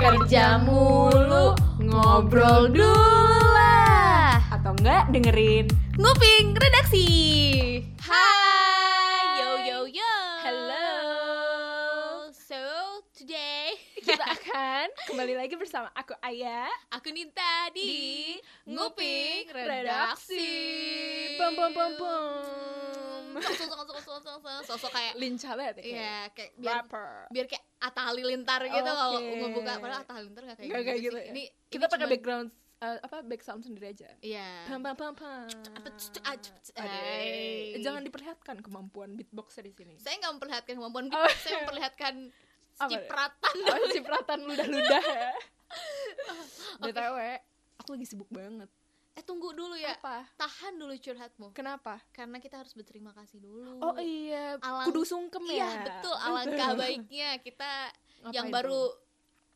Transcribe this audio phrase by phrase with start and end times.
[0.00, 1.52] Kerja mulu,
[1.84, 4.40] ngobrol dulu lah.
[4.48, 5.68] Atau enggak dengerin
[6.00, 7.08] Nguping redaksi.
[8.00, 8.59] Hai,
[14.60, 18.36] Akan kembali lagi bersama aku Aya aku Ninta di,
[18.68, 20.52] Nguping redaksi.
[21.40, 26.50] Pom pom pom pom Sosok sosok sosok sosok sosok kayak Lincah banget ya Iya, kayak
[26.60, 29.32] biar Rapper biar kayak Atta Halilintar gitu kalau Oke.
[29.32, 31.32] ngebuka padahal Atta Halilintar gak kayak Nggak kayak gitu, gitu ya.
[31.32, 32.48] Ini Kita pakai background
[32.80, 34.68] eh, apa back sound sendiri aja Iya.
[34.68, 36.36] Pam pam pam pam Apa, c- ah.
[37.78, 41.16] Jangan diperlihatkan kemampuan beatboxer di sini Saya nggak memperlihatkan kemampuan Oh.
[41.16, 42.14] beatbox, saya memperlihatkan?
[42.88, 43.54] Cipratan.
[43.66, 45.32] Oh, cipratan ludah-ludah ya
[46.86, 47.18] BTW
[47.84, 48.70] Aku lagi sibuk banget
[49.18, 49.98] Eh tunggu dulu ya.
[49.98, 50.22] Apa?
[50.38, 51.50] Tahan dulu curhatmu.
[51.50, 51.98] Kenapa?
[52.14, 53.82] Karena kita harus berterima kasih dulu.
[53.82, 55.66] Oh iya, Alang- kudu sungkem ya.
[55.66, 56.14] Iya, betul.
[56.14, 57.90] Alangkah baiknya kita
[58.30, 58.80] yang Ngapain baru?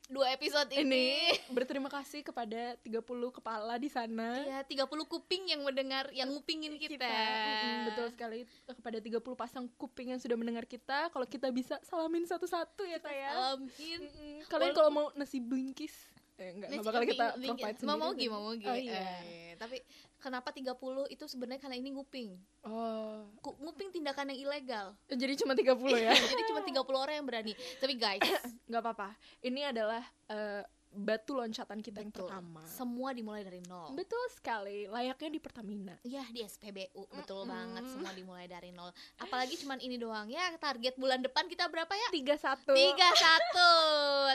[0.05, 1.09] Dua episode ini ini.
[1.49, 3.01] berterima kasih kepada 30
[3.41, 4.37] kepala di sana.
[4.45, 7.09] Iya, 30 kuping yang mendengar, yang ngupingin kita.
[7.09, 11.09] Mm, betul sekali kepada 30 pasang kuping yang sudah mendengar kita.
[11.09, 13.33] Kalau kita bisa salamin satu-satu ya kayak.
[13.33, 14.01] Salamin.
[14.45, 18.27] Kalian kalau mau nasi bingkis eh enggak, enggak bakal kita keping- provide mau mau sendiri.
[18.27, 19.03] mau mau Oh iya.
[19.23, 19.77] Eh, tapi
[20.19, 20.75] kenapa 30
[21.07, 22.31] itu sebenarnya karena ini nguping.
[22.67, 23.31] Oh.
[23.39, 24.87] Nguping tindakan yang ilegal.
[25.07, 26.11] Jadi cuma 30 ya.
[26.35, 27.53] Jadi cuma 30 orang yang berani.
[27.79, 28.19] Tapi guys,
[28.67, 29.15] Enggak apa-apa.
[29.41, 30.63] Ini adalah eh,
[30.95, 32.31] batu loncatan kita yang betul.
[32.31, 32.63] pertama.
[32.65, 33.93] Semua dimulai dari nol.
[33.99, 35.95] Betul sekali, layaknya di Pertamina.
[36.07, 37.53] Iya di SPBU betul Mm-mm.
[37.53, 38.95] banget semua dimulai dari nol.
[39.19, 42.09] Apalagi cuman ini doang ya target bulan depan kita berapa ya?
[42.15, 42.71] 31.
[42.73, 43.71] Tiga satu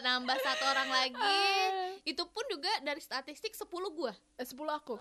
[0.04, 1.24] nambah satu orang lagi.
[1.24, 1.96] Ah.
[2.04, 3.66] Itu pun juga dari statistik 10
[3.96, 4.12] gua.
[4.36, 5.00] Eh, 10 aku.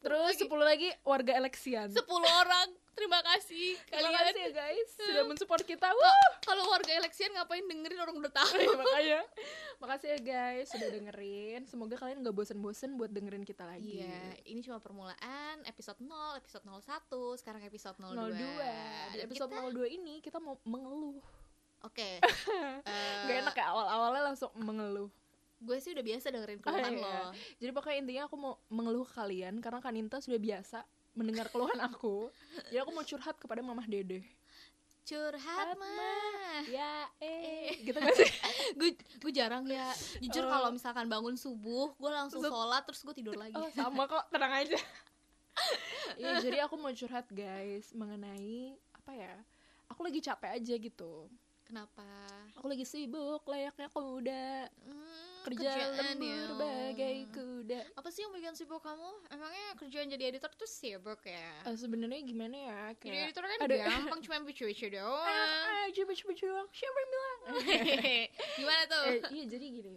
[0.00, 0.46] 10 Terus lagi.
[0.46, 1.88] 10 lagi warga eleksian.
[1.90, 2.68] 10 orang.
[2.92, 4.24] Terima kasih Terima kalian.
[4.28, 5.88] kasih ya guys sudah mensupport kita.
[5.88, 6.28] Wah.
[6.40, 8.52] Kalau warga eleksian ngapain dengerin orang udah tahu?
[8.54, 9.20] Iya, makanya
[9.78, 11.64] makasih ya guys sudah dengerin.
[11.64, 14.02] Semoga kalian nggak bosen-bosen buat dengerin kita lagi.
[14.02, 16.82] Iya, ini cuma permulaan episode 0, episode 01,
[17.38, 18.12] sekarang episode 02.
[18.28, 18.36] 02.
[19.08, 21.16] Di episode kita- 02 ini kita mau mengeluh.
[21.80, 22.20] Oke.
[22.82, 25.08] Eh, Gak enak ya awal-awalnya langsung mengeluh.
[25.58, 27.00] Gue sih udah biasa dengerin Oh, keluhan iya.
[27.00, 27.30] lo.
[27.56, 32.28] Jadi pokoknya intinya aku mau mengeluh ke kalian karena Kaninta sudah biasa mendengar keluhan aku.
[32.68, 34.24] Jadi aku mau curhat kepada Mamah Dede.
[35.02, 36.62] Curhat mah.
[36.64, 38.30] Ya, eh, gitu gak sih?
[38.78, 40.50] gue gue jarang ya jujur Oh.
[40.50, 44.52] kalau misalkan bangun subuh gue langsung sholat terus gue tidur lagi Oh, sama kok, tenang
[44.52, 44.78] aja.
[46.16, 49.36] Iya, jadi aku mau curhat guys mengenai apa ya?
[49.88, 51.28] Aku lagi capek aja gitu.
[51.72, 52.04] Kenapa
[52.54, 56.54] Aku lagi sibuk layaknya kuda Hmm, kerja kerjaan lembur ya.
[56.54, 57.80] bagai kuda.
[57.96, 62.20] apa sih yang bikin sibuk kamu emangnya kerjaan jadi editor tuh sibuk ya Eh, Sebenarnya
[62.20, 62.82] gimana ya?
[62.92, 65.32] jadi Kayak editor kan ada- gampang cuma lucu-lucu doang
[65.64, 67.40] Ah, coba coba coba siapa yang bilang?
[68.60, 69.96] gimana tuh eh, iya jadi gini.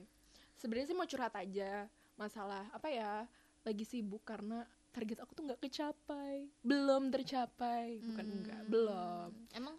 [0.55, 1.71] Sebenarnya sih mau curhat aja
[2.15, 3.27] masalah apa ya?
[3.61, 9.29] Lagi sibuk karena target aku tuh nggak kecapai, belum tercapai, bukan Hmm, enggak, belum.
[9.51, 9.75] emang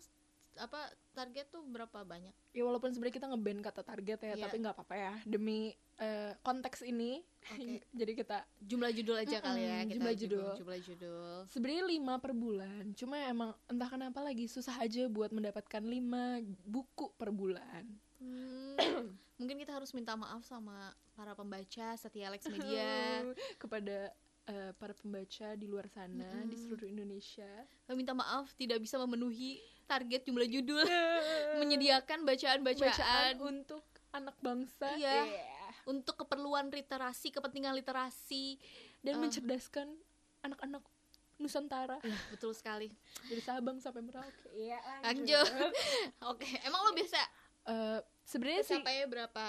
[0.57, 0.81] apa
[1.13, 2.33] target tuh berapa banyak?
[2.53, 4.45] Ya walaupun sebenarnya kita ngeband kata target ya Iya.
[4.49, 5.13] tapi nggak apa-apa ya.
[5.25, 7.81] Demi eh, konteks ini Oke.
[8.01, 10.49] jadi kita jumlah judul aja kali ya kita jumlah judul.
[10.61, 11.37] jumlah judul.
[11.49, 17.13] Sebenarnya lima per bulan cuma emang entah kenapa lagi susah aja buat mendapatkan lima buku
[17.17, 17.85] per bulan.
[18.21, 18.77] Hmm,
[19.41, 23.25] mungkin kita harus minta maaf sama para pembaca setia Lex Media.
[23.63, 24.13] Kepada
[24.47, 26.63] eh, para pembaca di luar sana di Mm-mm.
[26.63, 27.51] seluruh Indonesia.
[27.87, 30.87] Kami minta maaf tidak bisa memenuhi target jumlah judul.
[31.61, 32.91] Menyediakan bacaan-bacaan.
[32.95, 34.95] Bacaan untuk anak bangsa.
[34.97, 35.27] Iya.
[35.27, 35.55] Yeah.
[35.87, 38.59] untuk keperluan literasi kepentingan literasi.
[39.03, 39.21] Dan Eh.
[39.23, 39.87] mencerdaskan
[40.43, 40.83] anak-anak
[41.37, 42.01] Nusantara.
[42.01, 42.89] Iya, betul sekali.
[43.29, 44.51] Dari Sabang sampai Merauke.
[44.51, 45.47] Iya lanjut.
[46.33, 47.21] Oke emang lo biasa?
[47.67, 49.47] Eh, sebenarnya sih capai berapa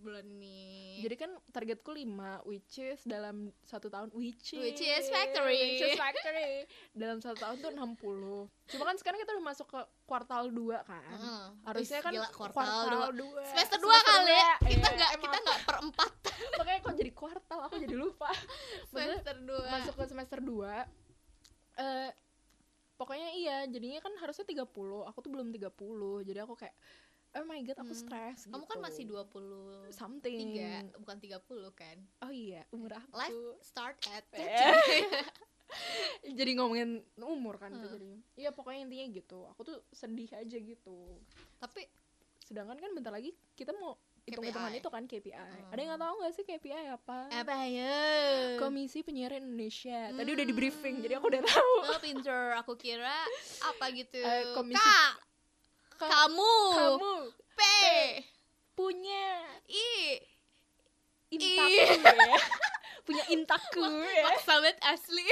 [0.00, 2.08] bulan ini jadi kan targetku 5
[2.48, 5.76] which is dalam satu tahun which is, Which is factory.
[5.76, 6.64] which is factory
[6.96, 10.56] dalam satu tahun tuh 60 cuma kan sekarang kita udah masuk ke kuartal 2
[10.88, 11.44] kan Heeh.
[11.68, 13.06] harusnya kan gila, kuartal dua.
[13.12, 13.42] dua.
[13.44, 14.68] semester dua kali ya dua.
[14.72, 16.12] kita Iya, nggak emang kita nggak per empat
[16.58, 18.30] makanya kok jadi kuartal aku jadi lupa
[18.90, 20.64] semester dua masuk ke semester 2
[21.74, 22.10] eh
[22.94, 24.64] pokoknya iya jadinya kan harusnya 30
[25.10, 25.66] aku tuh belum 30
[26.24, 26.72] jadi aku kayak
[27.34, 28.00] oh my god aku Hmm.
[28.00, 28.70] stres kamu gitu.
[28.70, 31.40] kan masih 20 something tiga bukan 30
[31.72, 31.96] kan?
[32.20, 33.10] Oh iya umur aku.
[33.12, 34.42] Life start at Eh.
[36.30, 37.82] jadi ngomongin umur kan Hmm.
[37.82, 38.12] jadi.
[38.36, 39.38] Iya pokoknya intinya gitu.
[39.48, 41.18] Aku tuh sedih aja gitu.
[41.58, 41.82] Tapi
[42.40, 44.80] sedangkan kan bentar lagi kita mau hitung hitungan KPI.
[44.80, 45.68] itu kan KPI Hmm.
[45.68, 47.18] ada yang nggak tahu nggak sih KPI apa?
[47.30, 47.96] Apa ya?
[48.56, 50.08] Komisi Penyiaran Indonesia.
[50.10, 50.60] Tadi udah di Hmm.
[50.62, 51.72] briefing jadi aku udah tahu.
[51.84, 52.42] Oh, pinter.
[52.56, 53.20] Aku kira
[53.60, 54.16] apa gitu?
[54.16, 55.12] Eh, komisi- kak
[55.98, 56.56] Kak, kamu.
[56.74, 57.14] kamu.
[57.54, 57.60] P.
[58.74, 59.26] Punya.
[59.70, 60.18] Ih
[61.34, 62.38] intaku ya.
[63.06, 64.22] Punya intaku ya.
[64.24, 65.24] maksa banget asli.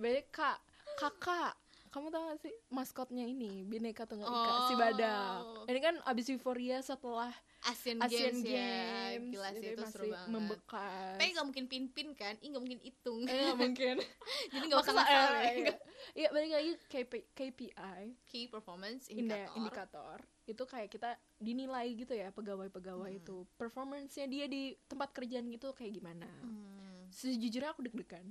[0.00, 0.58] Berarti kak.
[0.98, 1.59] Kakak
[1.90, 4.78] kamu tau gak sih maskotnya ini bineka tunggal ika si Oh.
[4.78, 10.08] badak ini kan abis euforia setelah Asian, Asian Games, Games, ya gila sih itu seru
[10.08, 10.28] banget.
[10.30, 11.12] membekas.
[11.12, 12.32] Tapi gak mungkin pin-pin kan?
[12.40, 13.20] Ih gak mungkin hitung.
[13.22, 13.96] Eh, nggak mungkin.
[14.54, 15.20] Jadi gak usah ya
[15.52, 15.74] iya.
[16.16, 20.16] Iya balik lagi KP, KPI key performance indikator indikator.
[20.46, 23.20] Itu kayak kita dinilai gitu ya pegawai-pegawai Hmm.
[23.20, 23.36] itu.
[23.54, 26.32] Performance-nya dia di tempat kerjaan gitu kayak gimana.
[26.40, 28.24] Hmm, sejujurnya aku deg-degan.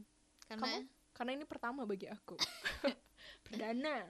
[0.43, 0.65] Karena?
[0.65, 0.79] Kamu?
[1.11, 2.33] Karena ini pertama bagi aku
[3.41, 4.05] perdana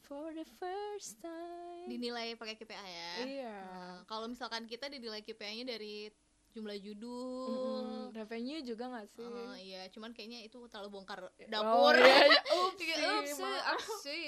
[0.00, 5.66] for the first time dinilai pakai KPI ya iya Nah, kalau misalkan kita dinilai KPI-nya
[5.68, 6.08] dari
[6.48, 11.92] jumlah judul revenue juga gak sih Oh iya, cuman kayaknya itu terlalu bongkar Oh, dapur.
[11.94, 12.28] iya, iya.
[12.28, 14.22] Kayak, Upsi, "Upsi, maaf." upsi,"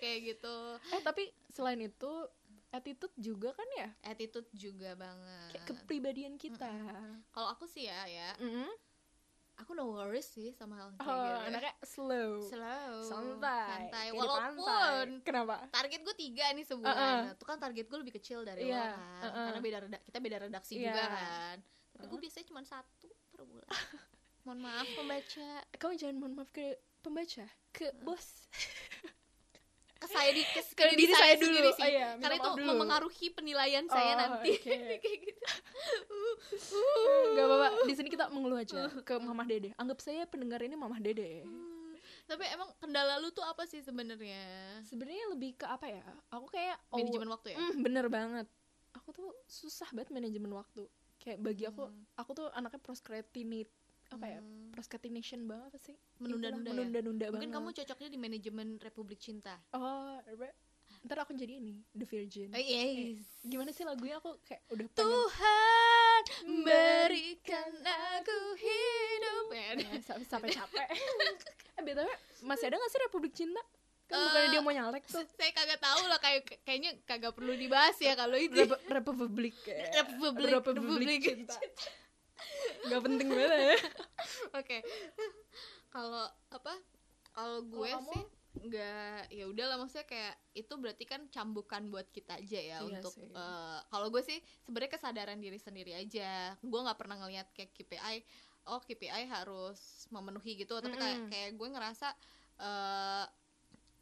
[0.00, 0.56] kayak gitu.
[0.88, 2.12] eh tapi selain itu
[2.70, 5.48] attitude juga kan ya Attitude juga banget.
[5.52, 6.68] kayak kepribadian kita
[7.30, 8.68] Kalau aku sih ya, ya, Mm-mm.
[9.56, 11.46] Aku no worries sih sama hal kayak oh gitu.
[11.46, 14.06] anaknya slow Slow, santai santai.
[14.06, 17.16] kayak Walaupun kenapa target gue tiga nih sebulan, Uh-uh.
[17.22, 19.46] Nah, itu kan target gue lebih kecil dari Iya, lo kan, uh-uh.
[19.46, 20.84] karena beda reda- kita beda redaksi Iya.
[20.86, 21.56] juga kan.
[21.90, 22.22] Tapi gue Uh-uh.
[22.22, 23.68] biasanya cuma satu per bulan.
[24.42, 25.48] Mohon maaf pembaca.
[25.74, 26.66] kamu jangan mohon maaf ke
[27.00, 28.46] pembaca ke bos
[29.96, 31.68] ke saya di ke, ke diri, diri saya, saya dulu.
[31.70, 32.68] sih Oh iya, karena itu dulu.
[32.70, 34.76] memengaruhi penilaian saya Oh, nanti oke.
[35.02, 35.44] kayak gitu
[37.32, 39.70] Gak apa-apa, di sini kita mengeluh aja ke Mamah Dede.
[39.74, 41.42] Anggap saya pendengar ini Mamah Dede.
[41.42, 44.40] Hmm, tapi emang kendala lu tuh apa sih sebenarnya
[44.82, 46.04] Sebenarnya lebih ke apa ya?
[46.30, 48.46] Aku kayak oh, manajemen waktu ya mm, bener banget.
[48.94, 50.84] Aku tuh susah banget manajemen waktu.
[51.16, 52.04] Kayak bagi aku, Hmm.
[52.14, 53.72] aku tuh anaknya procrastinate
[54.08, 54.38] apa ya?
[54.38, 55.96] Hmm, Procrastination banget apa sih?
[56.16, 57.78] menunda-nunda ya menunda-nunda mungkin kamu banget.
[57.82, 60.16] cocoknya di manajemen Republik Cinta Oh,
[61.02, 62.50] ntar aku jadi ini, The Virgin.
[62.50, 63.22] oh, yes.
[63.40, 66.22] Gimana sih lagunya aku kayak udah pengen Tuhan
[66.62, 69.66] berikan aku hidup ya,
[70.00, 70.86] sampai, sampai capek.
[71.72, 72.08] eh btw
[72.42, 73.62] masih ada gak sih Republik Cinta?
[74.06, 75.22] Kan bukannya Eh, dia mau nyalek tuh.
[75.28, 79.82] saya kagak tahu lah kayak kayaknya kagak perlu dibahas ya kalau itu Rep Republik ya.
[80.00, 81.54] Republik Republik Republik Cinta.
[82.86, 83.76] Gak penting banget ya.
[84.54, 84.78] Oke.
[85.88, 86.74] Kalau apa?
[87.32, 88.12] Kalau gue kamu?
[88.12, 88.24] sih
[88.56, 93.12] nggak ya udahlah maksudnya kayak itu berarti kan cambukan buat kita aja ya Iya untuk
[93.12, 93.28] sih.
[93.28, 98.16] eh, kalau gue sih sebenarnya kesadaran diri sendiri aja gue nggak pernah ngelihat kayak KPI
[98.66, 101.28] oh KPI harus memenuhi gitu tapi kayak Mm-mm.
[101.28, 102.08] kayak gue ngerasa
[102.56, 103.24] eh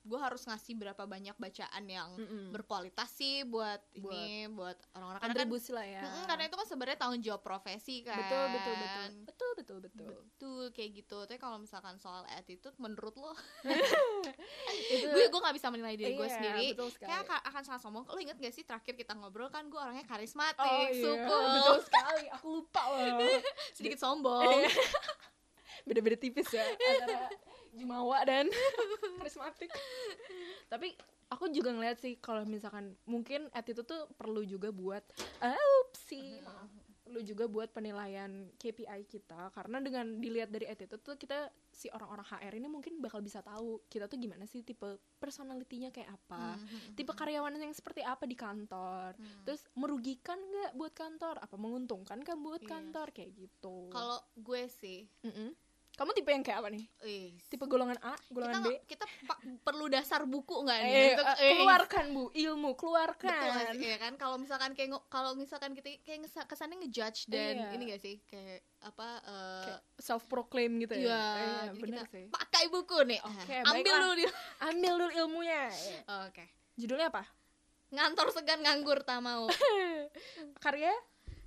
[0.05, 2.53] gue harus ngasih berapa banyak bacaan yang Mm-mm.
[2.53, 6.05] berkualitas sih buat, ini buat orang-orang kan Kontribusi lah ya.
[6.05, 10.13] Mm-mm, karena itu kan sebenarnya tanggung jawab profesi kan betul betul betul betul betul betul.
[10.29, 13.33] betul kayak gitu tapi kalau misalkan soal attitude menurut lo
[15.15, 17.09] gue gue nggak bisa menilai diri gue iya, sendiri Betul sekali.
[17.09, 20.05] kayak akan, akan sangat sombong lo inget gak sih terakhir kita ngobrol kan gue orangnya
[20.05, 22.25] karismatik Oh iya, suku betul sekali.
[22.37, 23.41] Aku lupa loh.
[23.77, 24.69] sedikit sombong
[25.85, 27.29] Beda-beda tipis ya antara
[27.75, 28.47] Jumawa dan
[29.19, 29.71] karismatik.
[30.67, 30.95] Tapi
[31.29, 35.03] aku juga ngeliat sih kalau misalkan mungkin attitude tuh perlu juga buat
[35.83, 36.71] upsi maaf
[37.05, 41.37] perlu juga buat penilaian KPI kita karena dengan dilihat dari attitude tuh kita
[41.69, 44.89] si orang-orang HR ini mungkin bakal bisa tahu kita tuh gimana sih tipe
[45.21, 46.97] personalitinya kayak apa Mhm.
[46.97, 49.45] tipe karyawan yang seperti apa di kantor Hmm.
[49.45, 52.73] terus merugikan nggak buat kantor apa menguntungkan kan buat Iya.
[52.73, 55.53] kantor kayak gitu kalau gue sih Mm-mm.
[55.95, 56.85] Kamu tipe yang kayak apa nih?
[57.01, 58.67] Wih, tipe golongan A kita golongan B?
[58.69, 59.05] nggak- kita
[59.61, 60.91] perlu dasar buku nggak nih?
[60.91, 62.25] Eh, untuk eh, keluarkan bu.
[62.29, 64.13] Ilmu betul keluarkan ya kan?
[64.15, 67.69] Kalau misalkan kayak kalau misalkan kita kayak kesannya ngejudge dan Iya.
[67.71, 68.17] ini gak sih?
[68.25, 71.01] Kayak apa eh, self proclaim gitu ya?
[71.01, 71.23] Iya,
[71.71, 72.25] Eh, bener kita sih.
[72.29, 73.21] pakai buku nih.
[73.23, 73.99] Oke, ambil baiklah.
[74.01, 74.25] dulu di
[74.63, 75.63] ambil dulu ilmunya.
[76.27, 76.45] Oke.
[76.75, 77.23] Judulnya apa?
[77.89, 79.47] Ngantor segan nganggur tak mau.
[80.65, 80.91] Karya?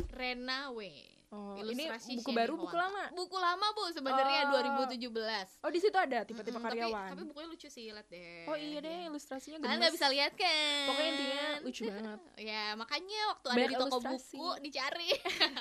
[0.10, 0.80] Rena W
[1.30, 3.12] oh, ini buku baru buku lama?
[3.12, 4.64] Buku lama bu sebenarnya Oh.
[4.88, 7.10] 2017 oh di situ ada tipe-tipe Mm-mm, tapi- karyawan?
[7.10, 8.46] tapi, bukunya lucu sih lihat deh.
[8.46, 9.80] Oh iya deh ilustrasinya kalian gemes.
[9.82, 10.86] nggak bisa lihat kan?
[10.88, 12.20] Pokoknya intinya lucu banget.
[12.38, 14.36] Ya makanya waktu ada Banyak di toko ilustrasi.
[14.36, 15.10] buku dicari.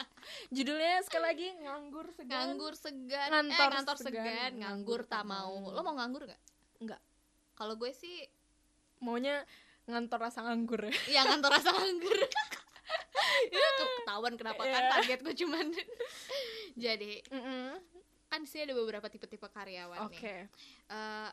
[0.55, 2.37] Judulnya sekali lagi nganggur segan.
[2.47, 3.29] Nganggur segan.
[3.29, 5.55] Ngantor eh ngantor segan, segan, nganggur tak mau.
[5.67, 6.41] Lo mau nganggur nggak?
[6.79, 7.01] Nggak.
[7.55, 8.21] kalau gue sih
[8.99, 9.41] maunya
[9.85, 10.93] ngantor rasa nganggur ya.
[11.09, 12.13] Ya ngantor rasa nganggur
[13.49, 14.91] ya ketahuan kenapa kan Iya.
[14.93, 15.67] target gue cuman.
[16.77, 17.67] Jadi Mm-mm.
[18.27, 20.17] kan sih ada beberapa tipe-tipe karyawan oke.
[20.17, 20.47] Nih
[20.87, 21.31] Eh,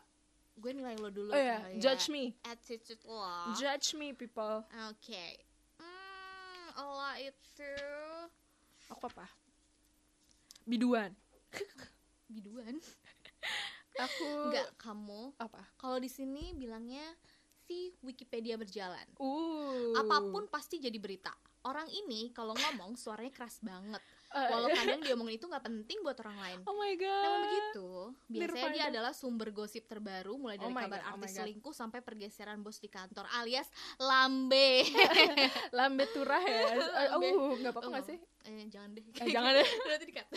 [0.53, 1.59] gue nilai lo dulu oh kali ya.
[1.79, 2.33] judge me.
[2.43, 3.53] Attitude lo.
[3.53, 4.61] Judge me people.
[4.87, 5.25] Oke.
[5.77, 7.71] Hmm, lo itu
[8.87, 9.25] aku apa?
[10.63, 11.11] Biduan.
[12.27, 12.77] Biduan?
[13.93, 15.33] Aku enggak kamu.
[15.37, 15.61] Apa?
[15.75, 17.03] Kalau di sini bilangnya
[17.63, 19.05] si Wikipedia berjalan.
[19.17, 19.95] Uh.
[19.95, 21.31] Apa pun pasti jadi berita.
[21.63, 24.03] Orang ini kalau ngomong suaranya keras banget.
[24.33, 26.57] Eh, Walau kadang dia ngomongin itu nggak penting buat orang lain.
[26.65, 27.21] Oh my god.
[27.21, 27.89] Namun begitu,
[28.27, 28.89] biasanya dia Nirvana.
[28.89, 31.37] adalah sumber gosip terbaru mulai Oh dari my kabar God, oh artis God.
[31.39, 34.83] selingkuh sampai pergeseran bos di kantor alias lambe.
[35.77, 36.61] Lambe turah ya.
[37.13, 37.27] Lambe.
[37.29, 38.17] Uh, nggak apa-apa Oh, nggak sih?
[38.43, 39.03] Eh, jangan deh.
[39.05, 39.69] Eh, jangan deh.
[39.85, 40.27] Berarti dikat.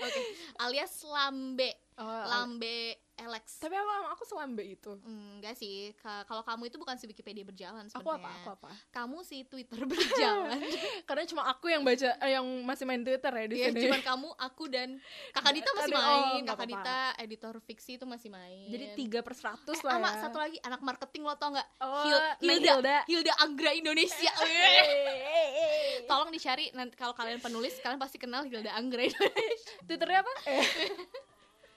[0.00, 0.20] Oke.
[0.58, 1.70] Alias lambe.
[1.94, 3.44] Oh, Lambe Alex.
[3.56, 4.92] Tapi aku aku selambe itu.
[5.02, 5.90] Enggak sih.
[5.96, 8.22] Ka- Kalau kamu itu bukan si Wikipedia berjalan Aku sebenarnya.
[8.22, 8.30] apa?
[8.36, 8.70] Aku apa?
[8.90, 10.58] Kamu si Twitter berjalan.
[11.08, 13.80] Karena cuma aku yang baca eh, yang masih main Twitter ya di Iya, sini.
[13.82, 14.88] cuman kamu, aku dan
[15.30, 16.20] Kakak Dita masih oh, main.
[16.40, 16.82] nggak Kakak apa-apa.
[16.84, 18.66] Dita editor fiksi itu masih main.
[18.66, 20.20] Jadi tiga per seratus Eh, lah sama ya.
[20.20, 21.68] satu lagi anak marketing lo tau nggak?
[21.78, 22.96] Oh, Hil- Hilda, Hilda.
[23.06, 24.32] Hilda Anggra Indonesia.
[26.04, 29.70] Tolong dicari nanti kalau kalian penulis kalian pasti kenal Hilda Anggra Indonesia.
[29.82, 30.32] Twitternya apa?
[30.46, 30.66] Eh.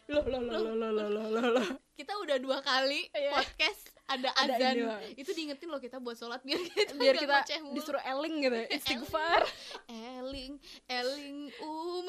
[0.06, 1.70] Loh, loh, loh, loh, loh, loh, loh, loh.
[1.92, 3.32] Kita udah dua kali Iya.
[3.34, 4.76] podcast ada Ada azan.
[4.86, 5.02] lah.
[5.18, 7.42] itu diingetin loh kita buat sholat biar kita Biar kita
[7.74, 8.68] disuruh eling gitu ya.
[8.78, 9.42] Istighfar.
[9.90, 12.06] Eling, Eling Um.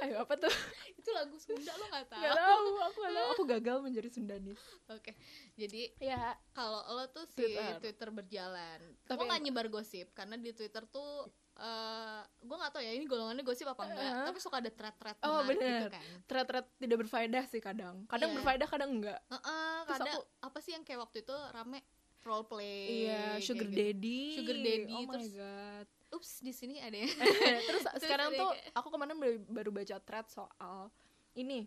[0.00, 0.48] Ayo apa tuh?
[0.94, 2.22] itu lagu Sunda lo nggak tahu?
[2.22, 3.28] Gak tahu, aku gak tahu.
[3.30, 4.60] Aku gagal menjadi Sundanis.
[4.88, 5.12] Oke,
[5.54, 7.76] jadi Ya, kalau lo tuh si Twitter.
[7.78, 12.82] Twitter, berjalan, Tapi lo nggak nyebar gosip karena di Twitter tuh eh gue nggak tahu
[12.82, 14.26] ya ini golongannya gosip apa enggak, Uh-huh.
[14.26, 15.86] tapi suka ada thread-thread Oh, gitu bener.
[15.88, 16.02] kan.
[16.26, 18.02] thread-thread tidak berfaedah sih kadang.
[18.04, 18.36] Kadang Iya.
[18.36, 19.20] berfaedah, kadang enggak.
[19.28, 21.78] Heeh, Terus kadang aku- apa sih yang kayak waktu itu rame
[22.20, 23.76] role play Iya, kayak sugar gitu.
[23.76, 24.22] daddy.
[24.34, 25.86] Sugar daddy, Oh my terus- god.
[26.10, 27.06] Ups, di sini ada ya.
[27.68, 30.90] terus sekarang tuh kayak- aku kemarin baru baca thread soal
[31.32, 31.66] ini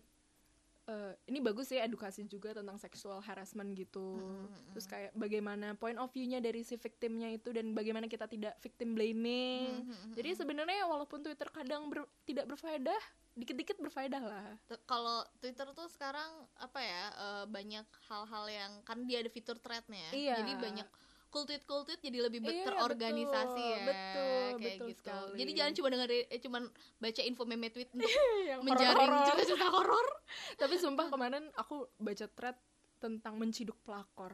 [0.88, 4.16] eh, ini bagus sih edukasi juga tentang sexual harassment gitu.
[4.16, 8.56] Mm, terus kayak bagaimana point of view-nya dari si victimnya itu dan bagaimana kita tidak
[8.58, 9.84] victim blaming.
[9.84, 12.96] Mm, jadi sebenarnya walaupun Twitter kadang ber- tidak berfaedah
[13.34, 14.46] dikit-dikit berfaedah lah.
[14.82, 16.26] Kalau Twitter tuh sekarang
[16.56, 20.42] apa ya eh, banyak hal-hal yang kan dia ada fitur threadnya Iya.
[20.42, 20.88] jadi banyak
[21.28, 25.00] kultit-kultit jadi lebih Iya, terorganisasi betul, ya betul, kayak betul gitu.
[25.04, 25.36] sekali.
[25.36, 26.62] jadi jangan cuma denger eh, cuman
[26.98, 28.08] baca info meme tweet untuk
[28.48, 30.06] yang menjaring cerita-cerita horor.
[30.56, 32.56] Tapi sumpah kemarin aku baca thread
[32.98, 34.32] tentang menciduk pelakor.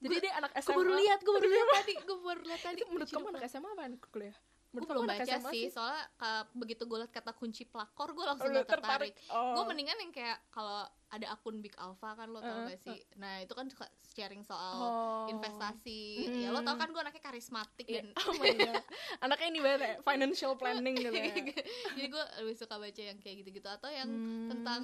[0.00, 2.80] Jadi dia anak gue SMA baru lihat gue baru lihat tadi gue baru lihat tadi
[2.88, 4.36] menurut kamu anak SMA apa anak kuliah
[4.76, 8.48] gue belum baca SMA sih soalnya ka- begitu gue liat kata kunci pelakor gue langsung
[8.48, 9.54] Lu gak tertarik, Oh.
[9.54, 12.98] gue mendingan yang kayak kalau ada akun Big Alpha kan lo tau Uh, gak sih
[13.14, 15.26] nah itu kan suka sharing soal Oh.
[15.28, 16.00] investasi
[16.38, 16.82] ya lo tau Hmm.
[16.82, 18.02] kan gue anaknya karismatik Iya.
[18.02, 18.82] dan Oh my god.
[19.20, 21.32] Anaknya ini banget ya, financial planning gitu ya.
[21.96, 24.48] jadi gue lebih suka baca yang kayak gitu-gitu atau yang Hmm.
[24.48, 24.82] tentang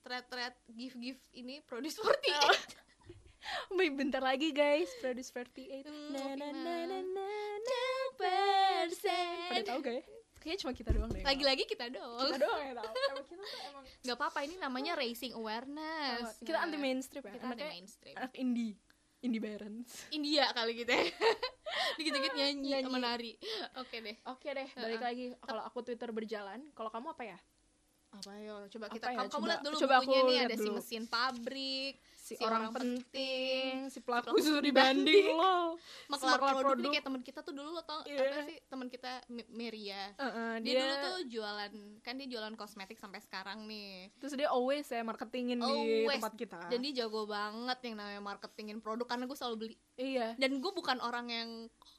[0.00, 2.52] thread-thread gift-gift ini produce 48 Oh.
[3.98, 5.84] Bentar lagi guys, Produce 48.
[5.84, 7.80] Hmm, Na na na na na
[8.14, 9.48] persen.
[9.48, 10.04] Pada tahu gak ya?
[10.36, 11.22] Kayaknya cuma kita doang deh.
[11.22, 12.90] lagi-lagi kita dong kita doang ya tahu.
[13.06, 17.30] Emang kita tuh emang nggak apa-apa ini namanya raising awareness kita anti mainstream ya.
[17.32, 18.74] kita anti mainstream anak indie.
[19.22, 19.86] Indie Barons.
[20.10, 21.06] India kali gitu ya
[21.96, 22.84] dikit-dikit nyanyi, Nyanyi.
[22.84, 23.32] sama nari
[23.76, 25.24] oke deh Oke deh, balik lagi.
[25.38, 27.38] Kalau aku Twitter berjalan, kalau kamu apa ya?
[28.12, 29.16] apa yo coba Apa kita ya?
[29.16, 30.74] kamu, kamu Coba- lihat dulu coba bukunya nih ada si dulu.
[30.76, 31.94] mesin pabrik
[32.32, 35.26] Si, Si orang, orang penting, si pelaku studi dibanding banding.
[35.34, 35.76] loh.
[36.08, 36.90] maklar produk, produk.
[36.90, 38.20] kayak teman kita tuh dulu lo tau Iya.
[38.22, 42.96] apa sih teman kita Me- Meria Heeh, dia, dulu tuh jualan kan dia jualan kosmetik
[42.96, 45.68] sampai sekarang nih terus dia always ya marketingin di
[46.02, 46.18] Always.
[46.18, 46.58] tempat kita.
[46.66, 50.72] dan dia jago banget yang namanya marketingin produk karena gue selalu beli iya, dan gue
[50.72, 51.48] bukan orang yang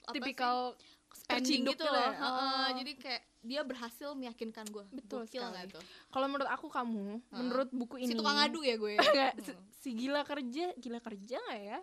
[0.03, 2.11] apa tipikal sih, spending gitu gitu loh ya.
[2.11, 2.67] Heeh, Oh.
[2.75, 5.69] jadi kayak dia berhasil meyakinkan gue Betul Gokil sekali.
[5.69, 9.43] tuh kalau menurut aku kamu, menurut buku ini si tukang adu ya gue Enggak, Hmm.
[9.43, 11.79] si- si gila kerja, gila kerja nggak ya?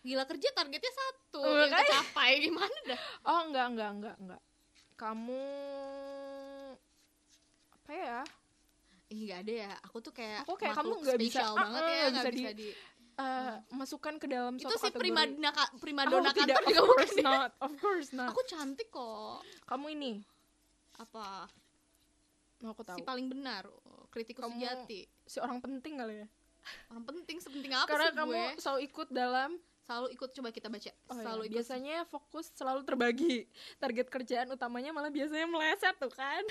[0.00, 1.90] gila kerja targetnya satu Oh, yang makanya.
[1.90, 4.42] kecapai gimana dah Oh enggak enggak enggak enggak.
[4.94, 5.44] Kamu
[7.72, 8.20] apa ya?
[9.08, 12.04] Ih nggak ada ya aku tuh kayak Aku kayak kamu nggak bisa- banget ah, ya
[12.10, 12.68] nggak bisa bisa, di- di,
[13.18, 15.02] Eh, masukkan ke dalam itu suatu si kategori.
[15.02, 17.24] primadona ka- Oh, primadona tidak, kantor of juga course bukan.
[17.26, 18.28] not, of course not.
[18.30, 20.12] aku cantik kok Kamu ini,
[20.94, 21.50] apa
[22.60, 22.94] mau aku tahu.
[22.94, 26.26] si paling benar Oh, kritikus Kamu- sejati Si orang penting kali ya.
[26.88, 29.50] orang penting sepenting apa Karena sih kamu gue selalu ikut dalam
[29.88, 33.48] selalu ikut coba kita baca Oh iya, selalu ikut biasanya fokus selalu terbagi.
[33.80, 36.44] Target kerjaan utamanya malah biasanya meleset tuh kan.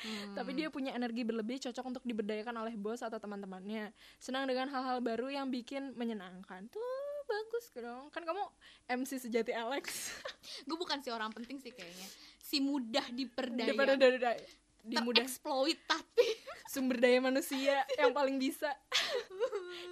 [0.00, 0.32] Hmm.
[0.40, 3.92] Tapi dia punya energi berlebih cocok untuk diberdayakan oleh bos atau teman-temannya.
[4.16, 6.64] Senang dengan hal-hal baru yang bikin menyenangkan.
[6.72, 8.08] Tuh bagus dong.
[8.08, 8.40] Kan kamu
[8.88, 10.16] MC sejati Alex.
[10.66, 12.08] gue bukan si orang penting sih kayaknya
[12.40, 14.40] si mudah diperdaya Daripada dari dari
[14.88, 16.36] di mudah tereksploitatif
[16.72, 18.72] sumber daya manusia yang paling bisa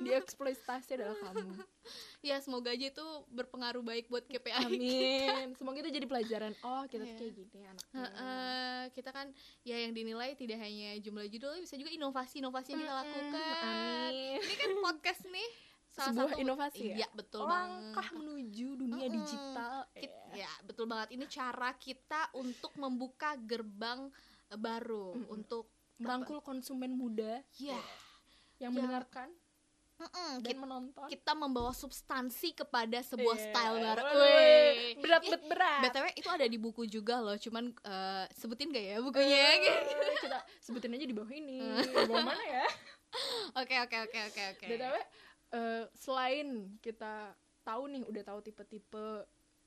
[0.01, 1.53] dieksploitasi adalah kamu.
[2.27, 5.47] Ya semoga aja itu berpengaruh baik buat KPI Amin.
[5.55, 6.53] Semoga itu jadi pelajaran.
[6.61, 7.21] Oh, kita tuh Iya.
[7.21, 7.95] kayak gini anaknya.
[7.97, 9.27] Heeh, kita kan
[9.63, 14.39] ya yang dinilai tidak hanya jumlah judul bisa juga inovasi-inovasi yang kita Mm-mm, lakukan amin.
[14.39, 15.49] ini kan podcast nih
[15.89, 16.97] salah Sebuah satu inovasi ya?
[16.97, 19.07] iya betul banget Langkah menuju dunia
[20.63, 24.11] betul banget ini cara kita untuk membuka gerbang
[24.47, 25.33] eh, baru Mm-mm.
[25.33, 27.81] untuk merangkul konsumen muda ya
[28.59, 28.77] yang Ya.
[28.77, 29.33] mendengarkan
[29.97, 31.07] mm-mm, dan kita, menonton.
[31.09, 33.45] kita membawa substansi kepada sebuah Iya.
[33.47, 34.05] style baru.
[35.01, 35.81] Berat berat berat.
[35.83, 39.45] Btw itu ada di buku juga loh cuman eh, sebutin gak ya bukunya?
[39.57, 39.57] Eh,
[40.21, 41.59] kita sebutin aja di bawah ini.
[41.81, 42.67] Di bawah mana ya?
[43.57, 44.67] Oke oke oke oke oke.
[44.69, 44.95] Btw
[45.53, 46.49] eh, selain
[46.79, 49.07] kita tahu nih udah tahu tipe-tipe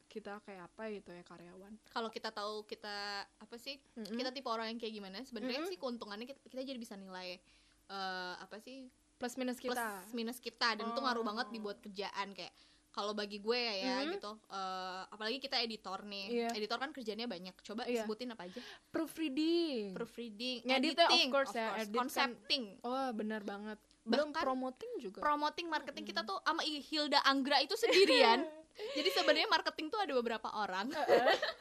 [0.05, 1.73] kita kayak apa gitu ya karyawan.
[1.89, 2.95] Kalau kita tahu kita
[3.25, 4.17] apa sih Mm-mm.
[4.17, 5.69] kita tipe orang yang kayak gimana sebenarnya Mm-mm.
[5.69, 7.37] sih keuntungannya kita, kita jadi bisa nilai
[7.89, 11.27] eh, apa sih plus minus plus kita minus kita dan itu ngaruh Oh.
[11.27, 12.55] banget dibuat kerjaan kayak
[12.89, 14.11] kalau bagi gue ya, ya Mhm.
[14.15, 16.49] gitu eh, apalagi kita editor nih Iya.
[16.53, 18.01] editor kan kerjanya banyak coba Iya.
[18.01, 18.59] sebutin apa aja
[18.89, 24.41] proofreading proofreading Ngeditnya of editing course ya, edit kan- concepting oh benar banget belum Bahkan
[24.41, 28.41] promoting juga promoting marketing kita tuh sama Hilda Anggra itu sendirian
[28.97, 30.89] jadi sebenarnya marketing tuh ada beberapa orang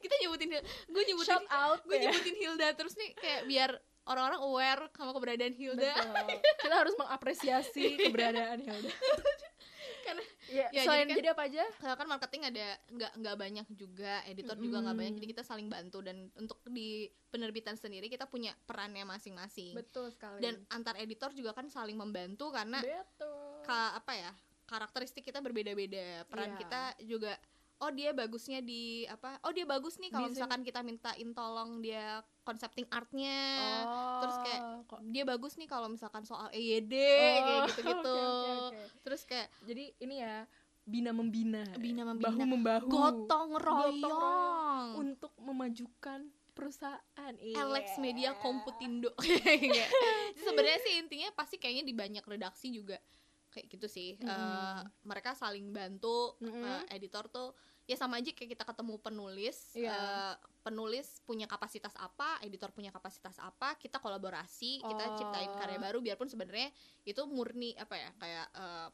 [0.00, 0.48] kita nyebutin
[0.86, 2.08] gue nyebutin shout out gue ya.
[2.08, 3.70] nyebutin Hilda terus nih kayak biar
[4.04, 5.92] orang-orang aware sama keberadaan Hilda.
[5.94, 6.38] Betul.
[6.62, 8.90] kita harus mengapresiasi keberadaan Hilda.
[10.04, 11.64] Karena ya, Ya, selain jadi kan- jadi apa aja?
[11.74, 15.00] Kalau kan marketing ada nggak nggak banyak juga editor juga nggak Mm.
[15.00, 16.88] banyak jadi kita saling bantu dan untuk di
[17.26, 19.72] penerbitan sendiri kita punya perannya masing-masing.
[19.72, 20.38] Betul sekali.
[20.38, 23.64] Dan antar editor juga kan saling membantu karena betul.
[23.64, 24.30] ka, apa ya
[24.64, 26.24] karakteristik kita berbeda-beda.
[26.24, 26.58] Peran Iya.
[26.58, 27.32] kita juga
[27.76, 32.20] oh dia bagusnya di apa oh dia bagus nih kalau misalkan kita mintain tolong dia
[32.44, 33.36] konsepting artnya
[33.82, 38.30] oh terus kayak kok dia bagus nih kalau misalkan soal EYD kayak Oh, gitu-gitu oke,
[38.30, 38.84] oke, oke.
[39.00, 40.44] terus kayak jadi ini ya
[40.82, 42.28] bina membina Bina membina.
[42.28, 44.88] bahu membahu gotong royong, Gotong royong.
[44.98, 46.20] untuk memajukan
[46.54, 47.00] perusahaan
[47.34, 47.56] Iya.
[47.58, 49.10] Alex Media Komputindo
[49.42, 49.88] Kayak.
[50.30, 53.00] Jadi sebenarnya sih intinya pasti kayaknya di banyak redaksi juga
[53.48, 54.28] kayak gitu sih Mm-mm.
[54.28, 56.62] Eh, mereka saling bantu Mm-mm.
[56.62, 59.92] Eh, editor tuh ya sama aja kayak kita ketemu penulis Iya.
[59.92, 65.16] Eh, penulis punya kapasitas apa editor punya kapasitas apa kita kolaborasi kita Oh.
[65.16, 68.88] ciptain karya baru biarpun sebenarnya itu murni apa ya kayak eh,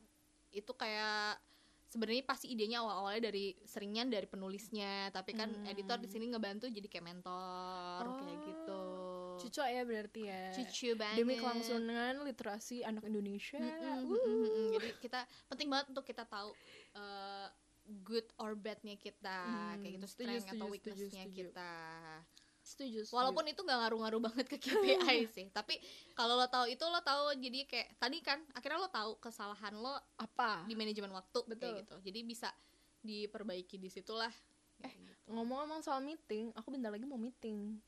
[0.53, 1.39] itu kayak
[1.87, 5.67] sebenarnya pasti idenya awal-awalnya dari seringan dari penulisnya tapi kan Hmm.
[5.67, 8.43] editor di sini ngebantu jadi kayak mentor kayak Oh.
[8.45, 8.83] gitu
[9.41, 14.13] cucu ya berarti ya cucu banget demi kelangsungan literasi anak Indonesia Mm-mm, Wuh.
[14.13, 14.69] mm-mm, mm-mm.
[14.75, 16.51] jadi kita penting banget untuk kita tahu
[16.93, 17.49] eh,
[18.07, 21.73] good or badnya kita Hmm, kayak gitu setuju, strength setuju, atau weaknessnya kita.
[22.61, 23.17] Setuju, setuju.
[23.17, 25.81] walaupun itu nggak ngaruh-ngaruh banget ke KPI sih tapi
[26.15, 29.97] kalau lo tahu itu lo tahu jadi kayak tadi kan akhirnya lo tahu kesalahan lo
[30.21, 30.63] apa?
[30.69, 31.59] di manajemen waktu Betul.
[31.59, 31.97] kayak gitu.
[32.05, 32.49] Jadi bisa
[33.01, 34.31] diperbaiki di situlah
[34.81, 35.33] Eh, gitu.
[35.35, 37.81] ngomong-ngomong soal meeting aku bentar lagi mau meeting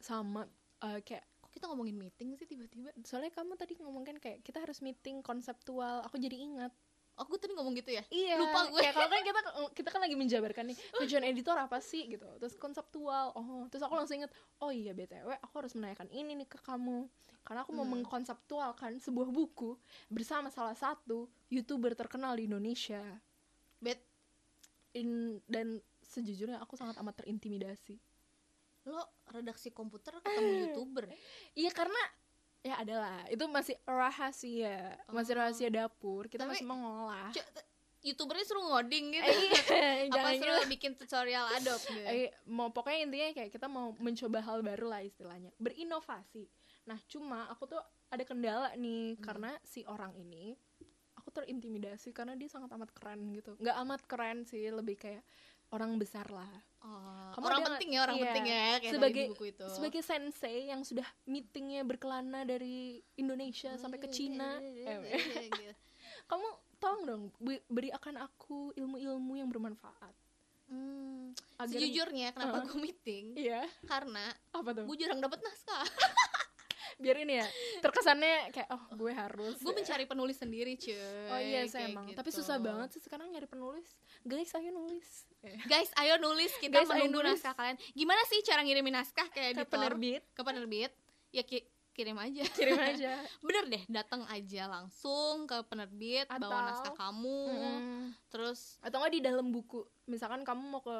[0.00, 0.44] sama
[0.84, 2.90] eh, kayak kok kita ngomongin meeting sih tiba-tiba?
[3.04, 6.72] Soalnya kamu tadi ngomong kan kayak kita harus meeting konseptual aku jadi ingat
[7.14, 8.02] oh gue tadi ngomong gitu ya?
[8.08, 8.80] Iya Lupa gue.
[8.80, 9.40] kayak kalau kan kita
[9.78, 12.26] kita kan lagi menjabarkan nih tujuan editor apa sih gitu.
[12.38, 16.48] Terus konseptual oh terus aku langsung ingat oh iya btw aku harus menanyakan ini nih
[16.48, 17.06] ke kamu.
[17.44, 18.00] Karena aku mau Hmm.
[18.00, 19.76] mengkonseptualkan sebuah buku
[20.08, 23.04] bersama salah satu youtuber terkenal di Indonesia.
[23.78, 24.00] Bet.
[24.94, 27.98] In, dan sejujurnya aku sangat amat terintimidasi.
[28.86, 31.04] Lo redaksi komputer ketemu youtuber?
[31.52, 31.98] Iya karena
[32.64, 33.28] ya adalah.
[33.28, 34.96] Itu masih rahasia.
[35.06, 35.38] Masih Oh.
[35.38, 36.26] rahasia dapur.
[36.26, 37.28] Kita Tapi- masih mengolah.
[38.00, 39.32] youtubernya suruh ngoding gitu.
[39.70, 42.04] Eh, apa jangan suruh bikin tutorial Adobe gitu?
[42.04, 45.48] Eh, mau pokoknya intinya kayak kita mau mencoba hal baru lah istilahnya.
[45.56, 46.44] Berinovasi.
[46.84, 49.16] Nah cuma aku tuh ada kendala nih.
[49.16, 49.24] Hmm.
[49.24, 50.52] karena si orang ini
[51.16, 53.56] aku terintimidasi karena dia sangat amat keren gitu.
[53.56, 54.68] Nggak amat keren sih.
[54.68, 55.24] Lebih kayak
[55.70, 56.50] orang besar lah.
[56.80, 58.22] Oh, Kamu orang penting ya orang iya.
[58.22, 59.66] penting ya kayak Sebagai- buku itu.
[59.68, 64.60] sebagai sensei yang sudah meetingnya berkelana dari Indonesia sampai ke Cina.
[64.60, 65.00] eh,
[65.48, 65.72] Gitu.
[66.24, 66.46] kamu
[66.76, 70.12] tolong dong be- beri akan aku ilmu-ilmu yang bermanfaat.
[70.64, 72.66] Hmm, agar sejujurnya kenapa Uh-uh.
[72.66, 73.24] gue meeting?
[73.34, 73.64] Iya.
[73.82, 74.84] Karena apa tuh?
[74.84, 75.84] gue jarang dapet naskah
[76.96, 77.46] biar ini ya
[77.80, 80.94] terkesannya kayak oh gue harus gue mencari penulis sendiri cuy.
[81.28, 82.04] Oh iya sih kayak emang.
[82.08, 82.18] Gitu.
[82.18, 83.88] tapi susah banget sih sekarang nyari penulis.
[84.22, 85.08] Guys ayo nulis.
[85.66, 86.52] Guys ayo nulis.
[86.56, 87.36] Kita Guys, menunggu nulis.
[87.36, 87.76] naskah kalian.
[87.92, 90.22] Gimana sih cara ngirimin naskah ke ke editor penerbit.
[90.32, 90.92] Ke penerbit.
[91.34, 92.42] Ya ki- kirim aja.
[92.50, 93.14] Kirim aja.
[93.46, 97.40] Bener deh datang aja langsung ke penerbit bawa Atau- naskah kamu.
[97.48, 98.02] Mm-mm.
[98.28, 99.86] terus atau nggak di dalam buku.
[100.04, 100.98] Misalkan kamu mau ke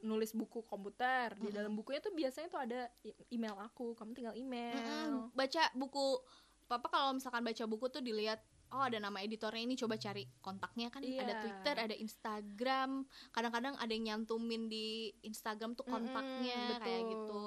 [0.00, 2.86] nulis buku komputer di dalam bukunya tuh biasanya tuh ada
[3.28, 3.92] email aku.
[3.92, 4.78] Kamu tinggal email.
[4.78, 6.22] Mm-mm, baca buku.
[6.66, 8.38] Papa kalau misalkan baca buku tuh dilihat
[8.74, 10.90] oh ada nama editornya ini coba cari kontaknya.
[10.90, 11.22] Kan Iya.
[11.22, 12.90] ada Twitter ada Instagram.
[13.30, 17.10] Kadang-kadang ada yang nyantumin di Instagram tuh kontaknya kayak betul.
[17.14, 17.42] gitu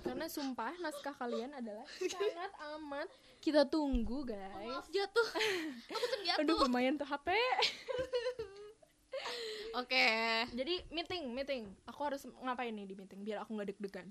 [0.00, 5.28] karena sumpah naskah kalian adalah sangat amat kita tunggu Oh, guys maaf jatuh
[5.88, 7.28] aku terjatuh aduh lumayan tuh HP
[9.70, 10.06] Oke,
[10.50, 11.62] Jadi meeting, meeting.
[11.86, 14.08] Aku harus ngapain nih di meeting biar aku nggak deg-degan.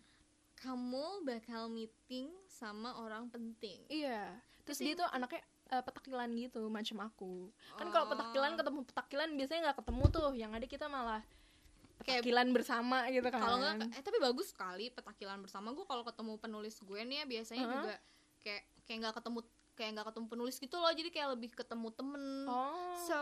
[0.56, 3.80] kamu bakal meeting sama orang penting.
[3.88, 4.40] Iya.
[4.64, 4.96] Terus Meeting.
[4.96, 7.48] dia tuh anaknya eh, petakilan gitu, macam aku.
[7.76, 8.12] Kan kalau Oh.
[8.12, 10.32] petakilan ketemu petakilan biasanya nggak ketemu tuh.
[10.34, 11.22] Yang ada kita malah
[12.00, 13.40] Kayak- petakilan bersama gitu kan.
[13.40, 17.26] Kalau nggak, eh tapi bagus sekali petakilan bersama gue kalau ketemu penulis gue nih ya
[17.26, 17.76] biasanya Heeh.
[17.76, 17.94] juga
[18.40, 19.40] kayak kayak nggak ketemu
[19.74, 22.24] kayak nggak ketemu penulis gitu loh jadi kayak lebih ketemu temen.
[22.46, 22.96] Oh.
[23.02, 23.20] So,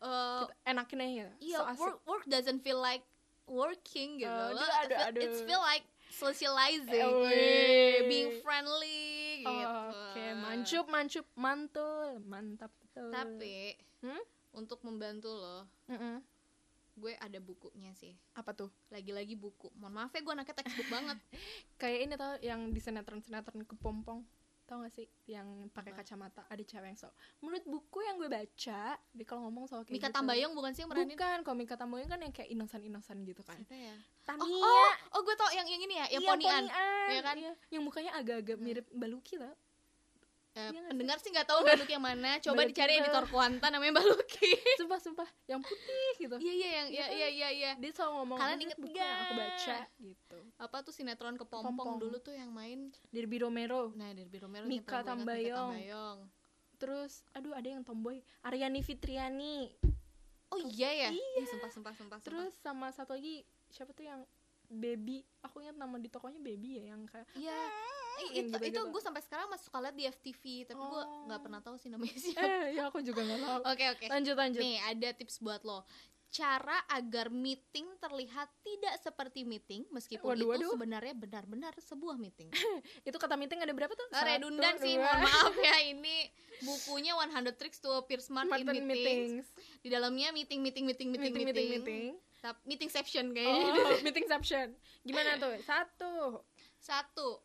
[0.00, 1.30] uh, Kita enakin aja ya.
[1.38, 3.02] iya so work work doesn't feel like
[3.44, 4.28] working gitu.
[4.28, 5.20] Aduh, Lo- aduh, feel- aduh.
[5.20, 9.06] It's feel like socializing, Eh, eh, being friendly
[9.40, 9.68] gitu.
[9.90, 13.10] Oke, mancup, mancup, mantul, mantap betul.
[13.10, 14.22] Tapi Hmm?
[14.52, 16.22] untuk membantu lo, Mm-mm.
[16.98, 18.12] Gue ada bukunya sih.
[18.34, 18.68] apa tuh?
[18.88, 19.70] Lagi-lagi buku.
[19.72, 21.18] Mohon maaf ya gue anaknya textbook banget.
[21.80, 24.26] Kayak ini tau yang di sinetron-sinetron kepompong
[24.64, 27.08] tau gak sih yang pakai kacamata ada cewek yang so
[27.40, 30.84] menurut buku yang gue baca dia kalau ngomong soal kayak Mika gitu, Tambayong bukan sih
[30.84, 31.08] yang meranin?
[31.08, 33.96] bukan kalau Mika Tambayong kan yang kayak inosan-inosan gitu kan Siapa ya?
[34.28, 36.64] Tania Oh, oh gue tau yang yang ini ya, yang iya, ponian.
[36.68, 37.36] ponian, Iya kan?
[37.40, 37.52] iya.
[37.72, 38.64] yang mukanya agak-agak Hmm.
[38.68, 39.56] mirip Baluki tau
[40.60, 42.30] Eh, pendengar sih nggak tahu Baluki yang mana.
[42.38, 44.50] Coba Baluki dicari editor Kuanta namanya Baluki.
[44.80, 47.14] sumpah sumpah yang putih gitu Iya iya yang iya Iya kan?
[47.14, 47.70] iya iya iya.
[47.74, 51.34] dia selalu ngomong Kalian "Menurut inget buku nggak?" yang aku baca gitu Apa tuh sinetron
[51.34, 51.96] kepompong Kepompong.
[51.98, 55.72] dulu tuh yang main Derby Romero Nah dari Romero Mika Tambayong.
[55.72, 56.18] Tambayong.
[56.76, 59.74] terus aduh ada yang tomboy Aryani Fitriani
[60.48, 61.10] Oh iya ya.
[61.10, 61.44] Iya.
[61.44, 62.18] Sumpah sumpah sumpah.
[62.20, 64.22] terus sama satu lagi siapa tuh yang
[64.66, 67.56] baby aku ingat nama di tokonya baby ya yang kayak iya.
[68.20, 71.24] Yang itu itu gue sampai sekarang masih suka lihat di FTV tapi gue Oh.
[71.24, 72.42] nggak pernah tahu sih namanya siapa.
[72.42, 74.06] eh ya aku juga nggak tahu Oke oke.
[74.08, 75.82] lanjut lanjut Nih ada tips buat lo.
[76.28, 80.70] Cara agar meeting terlihat tidak seperti meeting meskipun Waduh, itu waduh.
[80.76, 82.52] sebenarnya benar-benar sebuah meeting.
[83.08, 85.08] itu kata meeting ada berapa tuh redundan Satu, sih, dua.
[85.08, 86.28] mohon maaf ya ini
[86.60, 89.40] bukunya 100 Tricks to Appear Smart in Martin Meetings.
[89.40, 89.46] meetings
[89.80, 92.04] Di dalamnya meeting meeting meeting meeting meeting meeting meeting
[92.38, 93.72] Tap- Meetingception kayaknya.
[93.72, 94.66] oh meetingception
[95.00, 96.44] gimana tuh satu
[96.78, 97.40] Satu.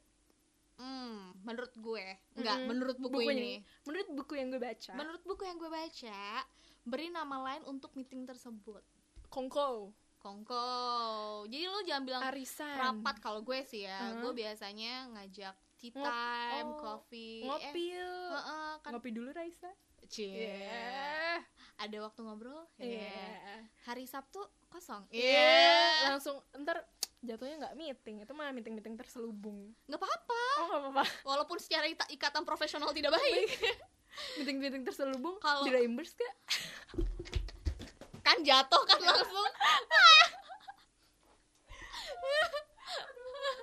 [0.75, 2.67] Hmm, menurut gue, enggak, Mm-mm.
[2.67, 3.33] menurut buku Bukunya.
[3.35, 3.53] ini.
[3.83, 6.21] menurut buku yang gue baca Menurut buku yang gue baca,
[6.83, 8.81] beri nama lain untuk meeting tersebut.
[9.27, 10.63] kongko Kongko.
[11.45, 13.99] Jadi lo jangan bilang arisan rapat kalau gue sih ya.
[14.07, 14.19] Heeh.
[14.19, 17.43] Gue biasanya ngajak tea Ngop- time, oh, coffee.
[17.43, 18.31] ngopi Eh, yuk.
[18.31, 19.67] heeh, kan ngopi dulu Raisa
[20.05, 20.31] Cie.
[20.31, 21.43] Iya.
[21.77, 22.63] Ada waktu ngobrol?
[22.77, 23.03] Iya.
[23.03, 23.55] Iya.
[23.83, 25.03] Hari Sabtu kosong.
[25.11, 26.07] Iya.
[26.07, 26.87] Langsung ntar
[27.23, 29.71] jatuhnya nggak meeting, itu malah meeting-meeting terselubung.
[29.85, 30.41] Nggak apa-apa.
[30.53, 31.03] Oh nggak apa-apa.
[31.23, 33.47] Walaupun secara ikatan profesional tidak baik,
[34.37, 36.35] Meeting-meeting terselubung Kalau- di reimburse gak?
[38.21, 39.51] kan jatuh kan langsung.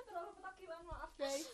[0.03, 1.45] Terlalu petakilan maaf guys.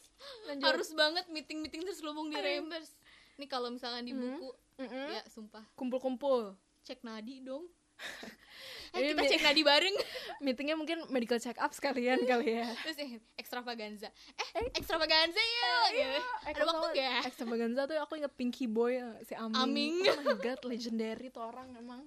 [0.45, 0.65] Lanjut.
[0.65, 2.95] Harus banget meeting-meeting terselubung di reimburse.
[3.37, 4.39] Ini kalau misalkan di Hmm.
[4.39, 5.07] buku, Mm-mm.
[5.11, 6.57] ya sumpah, kumpul-kumpul.
[6.81, 7.67] cek nadi dong.
[8.95, 9.95] eh Ini kita cek nadi bareng.
[10.43, 12.69] Meetingnya mungkin medical check up sekalian kali ya.
[12.85, 14.09] Terus eh, extravaganza.
[14.57, 15.85] Eh, extravaganza yuk.
[15.93, 16.21] Gitu.
[16.47, 17.21] Ada waktu gak?
[17.27, 19.57] Extravaganza tuh aku inget Pinky Boy si Aming.
[19.59, 19.95] Aming.
[20.07, 22.01] Oh my god, legendary tuh orang emang.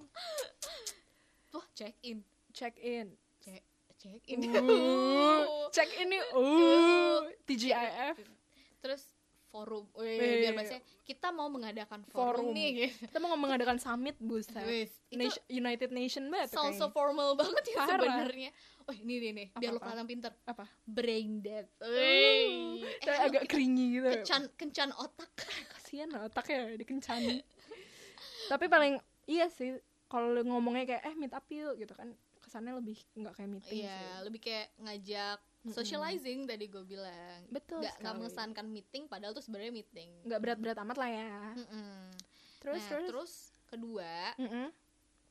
[1.51, 2.23] Tuh, check in.
[2.51, 3.15] Check in.
[3.43, 3.63] Cek
[4.01, 4.39] check in.
[4.49, 6.23] Uh, check in nih.
[6.33, 8.17] Uh, TGIF.
[8.81, 9.03] Terus
[9.51, 9.83] forum.
[9.93, 10.15] Wih.
[10.15, 12.55] Wih, biar bahasanya kita mau mengadakan forum, Forum.
[12.55, 13.05] nih gitu.
[13.05, 14.55] Kita mau mengadakan summit buset.
[15.11, 16.95] Nation- United Nation banget tuh sounds so kayaknya.
[16.95, 18.51] formal banget ya sebenarnya.
[18.81, 20.31] Oh, ini nih nih, biar lo kelihatan pinter.
[20.43, 20.65] apa?
[20.83, 21.67] Brain dead.
[21.77, 22.87] Uh, Wih.
[22.97, 24.07] Kayak ayo agak kita cringy gitu.
[24.09, 25.31] kencan kencan otak.
[25.75, 27.43] Kasian otaknya dikencani.
[28.47, 29.75] Tapi paling iya sih
[30.07, 32.11] kalau ngomongnya kayak eh meet up yuk gitu kan
[32.41, 34.23] kesannya lebih nggak kayak meeting Iya, sih.
[34.25, 37.45] lebih kayak ngajak Socializing tadi gue bilang.
[37.47, 40.09] Betul Nggak nggak mengesankan meeting padahal tuh sebenarnya meeting.
[40.23, 41.29] Nggak berat-berat amat lah ya.
[41.53, 41.93] Mm-mm.
[42.57, 43.07] Terus Nah, terus.
[43.07, 43.33] terus
[43.67, 44.73] kedua, Mm-mm.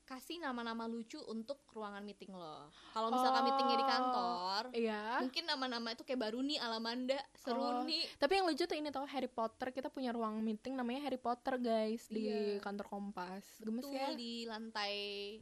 [0.05, 2.67] kasih nama-nama lucu untuk ruangan meeting lo.
[2.91, 3.91] Kalau misalkan meetingnya di Oh.
[3.91, 5.03] kantor, Iya.
[5.21, 7.83] mungkin nama-nama itu kayak baru nih Alamanda, seru Oh.
[7.83, 8.03] nih.
[8.17, 11.55] Tapi yang lucu tuh ini tau Harry Potter kita punya ruang meeting namanya Harry Potter
[11.57, 12.59] guys di Iya.
[12.59, 13.47] kantor Kompas.
[13.57, 14.11] Gemes Betul ya.
[14.13, 14.95] di lantai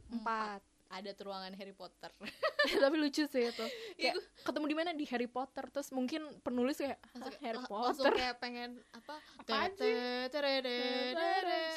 [0.07, 0.61] Empat.
[0.89, 2.09] Ada ruangan Harry Potter.
[2.83, 3.65] Tapi lucu sih itu.
[3.95, 7.57] Iya, Kayak ketemu di mana di Harry Potter terus mungkin penulis kayak "Hah, langsung, Harry
[7.57, 8.11] la- langsung Potter.
[8.17, 9.15] kayak pengen apa?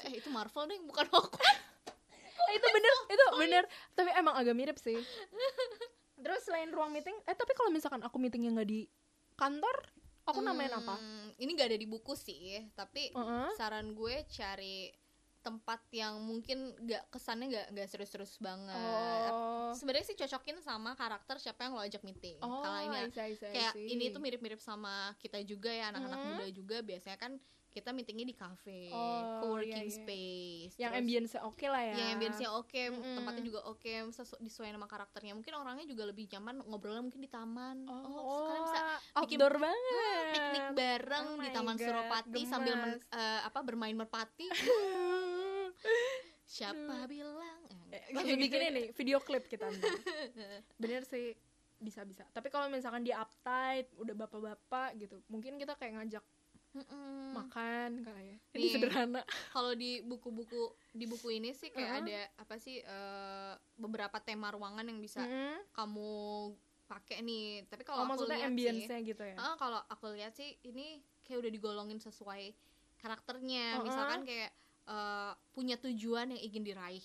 [0.03, 1.61] Eh itu Marvel deh, bukan Hogwarts.
[2.43, 3.65] Eh, itu bener, itu bener.
[3.95, 4.99] Tapi emang agak mirip sih.
[6.19, 8.83] Terus selain ruang meeting, eh tapi kalau misalkan aku meetingnya nggak di
[9.35, 9.77] kantor,
[10.25, 10.99] aku namain apa?
[10.99, 13.15] Hmm, Ini gak ada di buku sih, tapi
[13.55, 14.91] saran gue cari
[15.43, 19.33] tempat yang mungkin gak kesannya gak nggak serius-serius banget.
[19.35, 19.75] Oh.
[19.75, 22.39] Sebenarnya sih cocokin sama karakter siapa yang lo ajak meeting.
[22.41, 23.89] Oh, Kalau ini I see, I see, I kayak see.
[23.91, 26.29] ini tuh mirip-mirip sama kita juga ya anak-anak Mhm.
[26.33, 27.33] muda juga biasanya kan
[27.73, 29.97] kita meetingnya di cafe Oh, co-working iya, iya.
[29.97, 31.95] space yang ambience oke lah ya.
[31.97, 33.17] Yang ambience-nya oke Mm-mm.
[33.17, 35.33] tempatnya juga oke sesu- disesuaikan sama karakternya.
[35.33, 37.89] Mungkin orangnya juga lebih nyaman ngobrolnya mungkin di taman.
[37.89, 38.81] Oh, kalian bisa
[39.17, 43.97] bikin- outdoor banget piknik bareng Oh di taman God, Suropati sambil men- eh, apa bermain
[43.97, 44.47] merpati.
[46.45, 47.61] Siapa bilang?
[47.89, 49.69] Eh, langsung bikin ini video klip kita
[50.81, 51.33] bener sih
[51.77, 56.25] bisa bisa tapi kalau misalkan dia uptight udah bapak-bapak gitu mungkin kita kayak ngajak
[56.73, 57.37] Mm-mm.
[57.37, 58.37] makan kali ya.
[58.57, 58.73] Ini Nih.
[58.73, 59.21] sederhana.
[59.53, 62.03] Kalau di buku-buku di buku ini sih kayak Uh-uh.
[62.09, 65.69] ada apa sih eh, beberapa tema ruangan yang bisa Mm-mm.
[65.77, 66.13] kamu
[66.89, 67.69] pakai nih.
[67.69, 69.37] Tapi oh kalau aku maksudnya lihat sih gitu ya?
[69.37, 72.57] ah, kalau aku lihat sih ini kayak udah digolongin sesuai
[73.01, 73.77] karakternya.
[73.77, 73.85] Uh-uh.
[73.85, 74.51] misalkan kayak
[74.89, 77.05] eh, punya tujuan yang ingin diraih.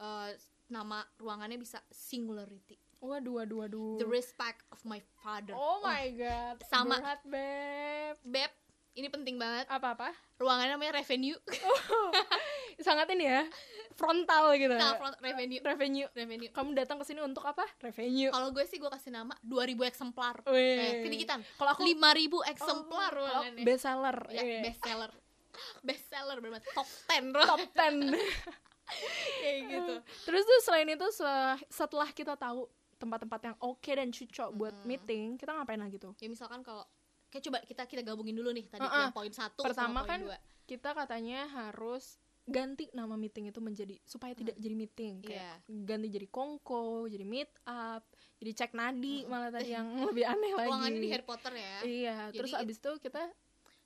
[0.00, 0.30] Eh,
[0.72, 2.80] nama ruangannya bisa singularity.
[3.02, 3.98] Waduh waduh waduh.
[3.98, 5.52] The respect of my father.
[5.58, 6.56] Oh Wah, my god.
[6.70, 8.16] Sama- berat beb.
[8.22, 8.52] Beb
[8.94, 9.64] ini penting banget.
[9.66, 11.38] Apa apa ruangannya namanya revenue.
[12.86, 13.44] Sangat ini ya
[13.92, 14.72] frontal gitu.
[14.72, 15.60] Nah front revenue.
[15.60, 16.08] Revenue.
[16.10, 16.50] Revenue.
[16.50, 17.62] Kamu datang ke sini untuk apa?
[17.78, 18.28] Revenue.
[18.28, 20.42] Kalau gue sih gue kasih nama 2000 eksemplar.
[20.46, 20.78] Wih.
[20.78, 24.60] eh, kedikitan kalau aku 5000 eksemplar Oh, kalau best seller ya, iya.
[24.62, 25.12] best seller
[25.86, 28.16] best seller bener top 10 ruangan top 10
[29.42, 29.94] kayak gitu.
[30.26, 34.88] Terus tuh selain itu se- setelah kita tahu tempat-tempat yang oke dan cocok buat Mm-mm.
[34.88, 36.14] meeting kita ngapain lagi tuh?
[36.18, 36.86] Ya misalkan kalau
[37.32, 39.02] kayak coba kita kita gabungin dulu nih tadi Uh-uh.
[39.02, 40.36] yang poin satu Pertama sama kan dua.
[40.62, 45.22] kita katanya harus ganti nama meeting itu menjadi supaya tidak jadi meeting.
[45.22, 45.80] Kayak Iya.
[45.80, 48.02] ganti jadi kongko jadi meet up
[48.36, 50.68] jadi cek nadi malah tadi yang lebih aneh lagi.
[50.68, 51.76] Ruangannya di Harry Potter ya.
[51.82, 53.22] Iya Jadi terus abis itu kita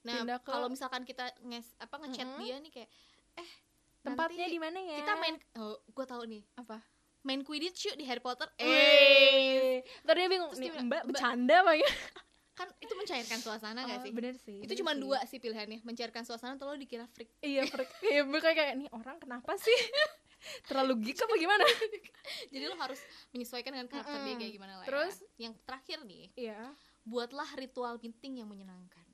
[0.02, 2.40] nah ke- kalau misalkan kita nges apa ngechat Mm-mm.
[2.40, 2.90] dia nih kayak
[3.36, 3.50] eh
[4.00, 4.98] tempatnya di mana ya?
[4.98, 6.42] kita main oh gue tahu nih.
[6.56, 6.78] Apa?
[7.22, 8.46] Main Quidditch yuk di Harry Potter.
[8.56, 11.90] Eh tadi dia bingung Terus nih dia bilang, mbak "Mbak, bercanda ya
[12.56, 14.12] kan itu mencairkan suasana gak Oh, sih?
[14.16, 17.28] bener sih itu cuma dua sih pilihannya mencairkan suasana atau lo dikira freak?
[17.44, 17.86] Iya freak.
[18.08, 19.76] Iya bukan kayak nih orang kenapa sih?
[20.68, 21.64] Terlalu geek apa gimana?
[22.52, 24.40] Jadi lo harus menyesuaikan dengan karakter dia Mm-mm.
[24.40, 24.88] kayak gimana lah ya.
[24.88, 25.14] Terus?
[25.36, 26.72] yang terakhir nih iya.
[27.04, 29.04] buatlah ritual meeting yang menyenangkan.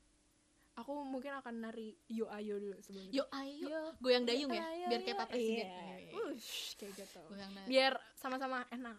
[0.73, 3.21] Aku mungkin akan nari yo ayo dulu sebelum itu.
[3.21, 3.67] yuk ayo?
[3.69, 4.65] Yo, goyang dayung ya?
[4.65, 5.05] Ayo, biar yo.
[5.05, 6.09] kayak pak presiden iya.
[6.31, 7.21] Ush, kayak gitu.
[7.29, 8.97] Goyang biar sama-sama enak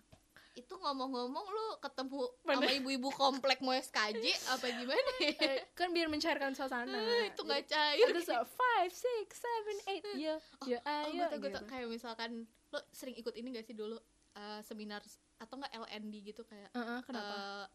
[0.55, 5.35] itu ngomong-ngomong lu ketemu sama ibu-ibu komplek mau SKJ apa gimana ya?
[5.51, 6.95] Eh, kan biar mencairkan suasana
[7.27, 10.35] itu nggak cair itu so five six seven eight yo
[10.71, 11.59] yo oh, ayo gue tau, gue gitu.
[11.59, 11.67] tau.
[11.67, 12.31] kayak misalkan
[12.71, 13.99] lo sering ikut ini gak sih dulu
[14.39, 15.03] eh, seminar
[15.43, 17.67] atau enggak LND gitu kayak Heeh, kenapa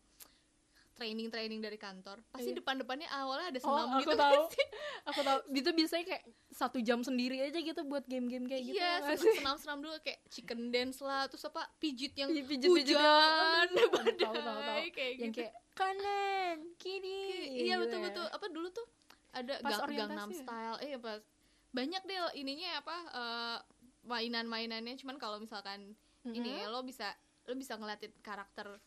[0.99, 2.59] eh, training-training dari kantor pasti Iya.
[2.59, 4.33] depan-depannya awalnya ada Oh, senam aku gitu tahu.
[4.35, 4.67] kan sih?
[5.05, 8.99] aku tahu itu biasanya kayak satu jam sendiri aja gitu buat game-game kayak gitu iya
[9.01, 13.89] senam- senam-senam dulu kayak chicken dance lah terus apa pijit yang Iya, pijit-pijit hujan yang-
[13.89, 14.79] badai tahu, tahu, tahu.
[14.91, 17.23] kayak yang gitu kayak kanan kiri
[17.61, 18.05] iya gitu betul ya.
[18.05, 18.87] betul apa dulu tuh
[19.31, 20.37] ada Pas gang, Gangnam ya?
[20.37, 21.21] Style eh pas
[21.69, 23.57] banyak deh ininya apa eh,
[24.03, 25.93] mainan-mainannya cuman kalau misalkan
[26.25, 26.59] ini Mhm.
[26.59, 27.13] ya, lo bisa
[27.45, 28.77] lo bisa ngeliatin karakter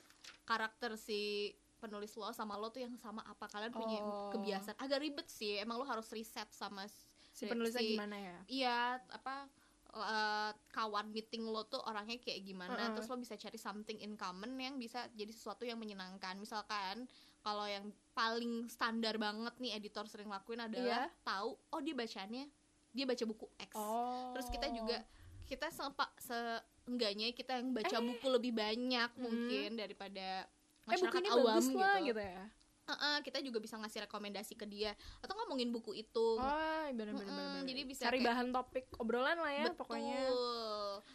[0.44, 1.50] karakter si
[1.82, 4.30] penulis lo sama lo tuh yang sama apa kalian punya Oh.
[4.30, 6.86] kebiasaan agak ribet sih emang lo harus riset sama
[7.28, 8.78] si penulisnya si- gimana ya iya
[9.10, 9.50] apa
[9.92, 12.94] eh, kawan meeting lo tuh orangnya kayak gimana Heeh.
[12.94, 17.04] terus lo bisa cari something in common yang bisa jadi sesuatu yang menyenangkan misalkan
[17.42, 21.20] kalau yang paling standar banget nih editor sering lakuin adalah Iya.
[21.22, 22.46] tahu oh dia bacanya
[22.88, 25.02] dia baca buku X oh terus kita juga
[25.44, 28.00] kita sempat seenggaknya kita yang baca Eh.
[28.02, 29.20] buku lebih banyak Hmm.
[29.20, 32.44] mungkin daripada eh buku masyarakat ini awam bagus gitu, lah gitu ya
[32.82, 37.24] Heeh, kita juga bisa ngasih rekomendasi ke dia atau ngomongin buku itu oh benar benar
[37.24, 39.78] Mm-mm, benar jadi bisa cari kayak- bahan topik obrolan lah ya Betul.
[39.78, 40.18] pokoknya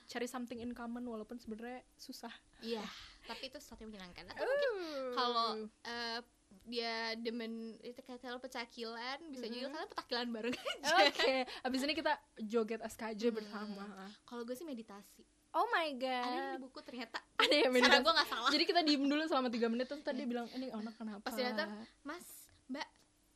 [0.08, 2.82] cari something in common walaupun sebenarnya susah Iya,
[3.23, 4.32] tapi itu sesuatu yang menyenangkan.
[4.32, 4.71] Atau mungkin
[5.13, 5.86] kalau Uh.
[5.86, 6.19] eh,
[6.63, 9.73] dia demen itu kayak kalau pecakilan, bisa juga Mhm.
[9.75, 10.95] kalian petakilan bareng aja.
[11.06, 13.36] Oke, abis ini kita joget SKJ Hmm.
[13.36, 13.86] bersama.
[14.23, 15.21] Kalau gue sih meditasi.
[15.58, 16.58] Oh my Ada di god.
[16.62, 17.17] buku ternyata.
[17.41, 18.04] Ada yang Cara meditasi.
[18.06, 18.50] gue nggak salah.
[18.54, 21.26] Jadi kita diem dulu selama 3 menit terus tadi dia bilang ini anak kenapa?
[21.26, 21.74] Pas dia datang,
[22.06, 22.26] Mas,
[22.70, 22.88] Mbak,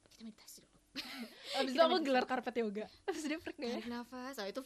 [0.06, 0.70] kita meditasi dulu.
[1.58, 2.86] Abis itu aku gelar karpet yoga.
[3.10, 3.74] Abis dia freak ya.
[3.80, 4.36] Tarik nafas.
[4.38, 4.62] Oh, itu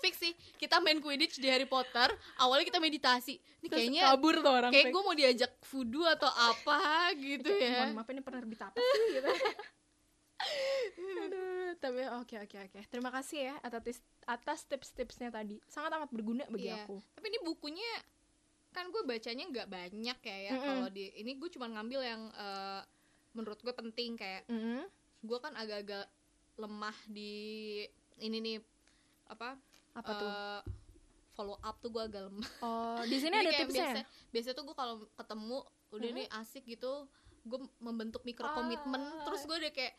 [0.00, 0.32] fix sih.
[0.56, 2.08] Kita main Quidditch di Harry Potter.
[2.40, 3.36] Awalnya kita meditasi.
[3.36, 7.90] Ini Terus kayaknya kabur tuh orang kayak gue mau diajak voodoo atau apa gitu ya.
[7.90, 9.28] Mohon maaf ini penerbit apa sih gitu.
[11.24, 12.80] Aduh, tapi oke oke oke.
[12.86, 15.60] Terima kasih ya atas atas tips-tipsnya tadi.
[15.66, 16.84] Sangat amat berguna bagi Iya.
[16.84, 17.00] aku.
[17.12, 17.90] Tapi ini bukunya
[18.70, 20.52] kan gue bacanya nggak banyak ya ya.
[20.52, 20.64] Mm-mm.
[20.64, 22.82] Kalau di ini gue cuma ngambil yang eh,
[23.32, 24.80] menurut gue penting kayak Mm-hmm.
[25.22, 26.06] gue kan agak-agak
[26.56, 27.34] lemah di
[28.16, 28.58] ini nih
[29.26, 29.56] apa
[29.92, 30.28] Apa tuh?
[30.28, 30.60] eh,
[31.32, 32.50] follow up tuh gue agak lemah.
[32.60, 33.90] Oh, di sini ada tipsnya.
[33.94, 35.58] Biasa, biasa tuh gue kalau ketemu
[35.90, 36.16] udah Mhm.
[36.16, 37.06] nih asik gitu,
[37.40, 39.22] gue membentuk mikro komitmen, Ah.
[39.24, 39.94] terus gue udah kayak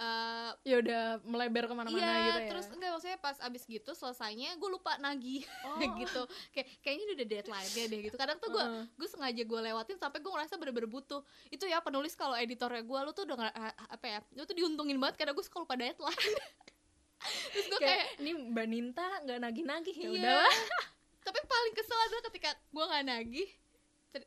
[0.00, 2.48] eh, ya udah melebar ke mana-mana iya gitu ya?
[2.48, 5.44] terus enggak maksudnya pas abis gitu selesainya gue lupa nagih.
[5.70, 5.76] Oh.
[5.96, 6.22] gitu.
[6.50, 8.16] Kayak kayaknya udah deadline deh gitu.
[8.16, 8.84] Kadang tuh gue Heeh.
[8.96, 11.20] gue sengaja gue lewatin sampai gue ngerasa bener-bener butuh.
[11.48, 14.96] Itu ya penulis kalau editornya gue lu tuh udah ah, apa ya lu tuh diuntungin
[14.96, 16.16] banget karena gue suka lupa deadline.
[17.52, 19.96] Terus gue kayak kayak ini mbak Ninta nggak nagih-nagih.
[19.96, 20.10] Ya Iya.
[20.16, 20.54] udahlah.
[21.28, 23.48] Tapi paling kesel adalah ketika gue nggak nagih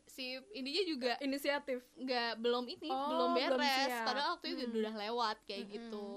[0.05, 4.05] si ininya juga inisiatif nggak belum ini Oh, belum belum beres siap.
[4.05, 4.79] padahal waktu itu Hmm.
[4.79, 5.73] udah lewat kayak Mm-mm.
[5.73, 6.07] gitu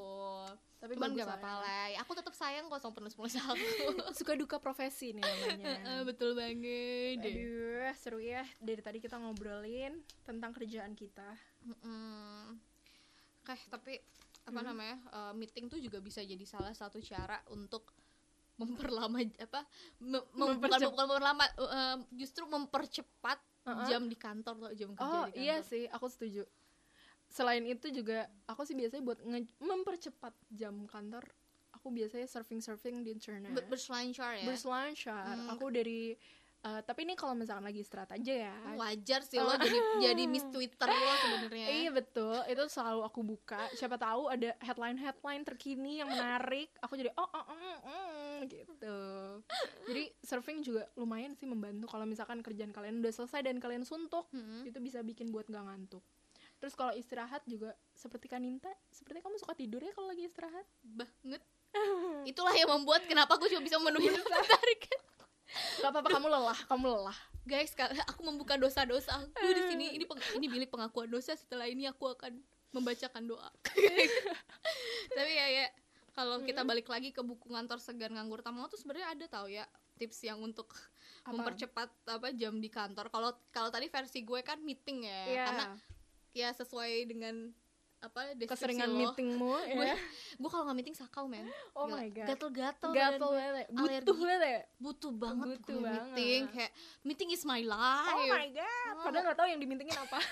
[0.76, 3.56] tapi cuman gak apa-apa lah aku tetap sayang kok sama penulis-penulis aku
[4.18, 8.44] suka duka profesi nih namanya Eh, betul banget Aduh, seru ya.
[8.60, 11.26] Dari tadi kita ngobrolin tentang kerjaan kita.
[11.64, 12.54] Mm-mm.
[13.42, 13.98] Oke, tapi
[14.44, 14.68] apa Hmm.
[14.68, 17.90] namanya eh, meeting tuh juga bisa jadi salah satu cara untuk
[18.56, 19.66] memperlama apa
[19.98, 23.84] me- mem- bukan memperlama eh, justru mempercepat Uh-uh.
[23.84, 25.42] jam di kantor atau jam kerja Oh di kantor.
[25.42, 26.46] iya sih, aku setuju.
[27.26, 31.26] Selain itu juga aku sih biasanya buat nge- mempercepat jam kantor.
[31.74, 33.50] Aku biasanya surfing surfing di internet.
[33.52, 35.34] Ber- berselancar ya Berselancar.
[35.36, 35.50] Hmm.
[35.52, 36.14] Aku dari
[36.66, 38.56] eh, tapi ini kalau misalkan lagi istirahat aja ya.
[38.74, 43.60] wajar sih lo jadi jadi miss Twitter lo sebenarnya Iya betul, itu selalu aku buka.
[43.76, 48.98] Siapa tahu ada headline-headline terkini yang menarik, aku jadi oh, oh, oh, oh, oh, gitu.
[49.86, 54.26] Jadi surfing juga lumayan sih membantu kalau misalkan kerjaan kalian udah selesai dan kalian suntuk,
[54.32, 54.66] Mm-mm.
[54.66, 56.02] itu bisa bikin buat gak ngantuk.
[56.56, 60.64] Terus kalau istirahat juga seperti Kaninta, seperti kamu suka tidur ya kalau lagi istirahat?
[60.80, 61.42] banget
[62.26, 64.10] itulah yang membuat kenapa aku cuma bisa memenuhi
[64.50, 65.00] target
[65.78, 67.18] Gak apa-apa kamu lelah, kamu lelah.
[67.46, 67.70] guys
[68.10, 72.10] aku membuka dosa-dosa aku di sini ini peng- ini bilik pengakuan dosa setelah ini aku
[72.10, 72.34] akan
[72.74, 73.46] membacakan doa
[75.16, 75.66] tapi ya ya
[76.10, 79.62] kalau kita balik lagi ke buku ngantor segan nganggur tamu tuh sebenarnya ada tau ya
[79.94, 80.74] tips yang untuk
[81.22, 81.32] Apa?
[81.32, 85.44] mempercepat apa jam di kantor kalau kalau tadi versi gue kan meeting ya Iya.
[85.46, 85.64] karena
[86.34, 87.54] ya sesuai dengan
[88.06, 88.98] apa deskripsi keseringan lo.
[89.00, 89.96] meetingmu gue ya.
[90.32, 91.96] gue kalau nggak meeting sakau men Oh Gila.
[91.96, 92.26] my god.
[92.28, 93.36] gatel-gatel Gatel badan gue.
[93.36, 93.66] banget.
[93.68, 94.02] Alergi.
[94.02, 94.60] Butuh banget ya.
[94.76, 96.02] butuh banget Butuh banget.
[96.08, 98.94] meeting kayak meeting is my life Oh my god.
[99.02, 100.18] Padahal nggak tahu yang dimintingin apa.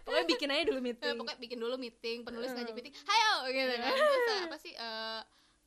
[0.00, 1.16] Pokoknya bikin aja dulu Eh, meeting.
[1.16, 2.58] pokoknya bikin dulu meeting penulis Heeh.
[2.60, 5.20] ngajak meeting hayo gitu kan terus eh, apa sih eh,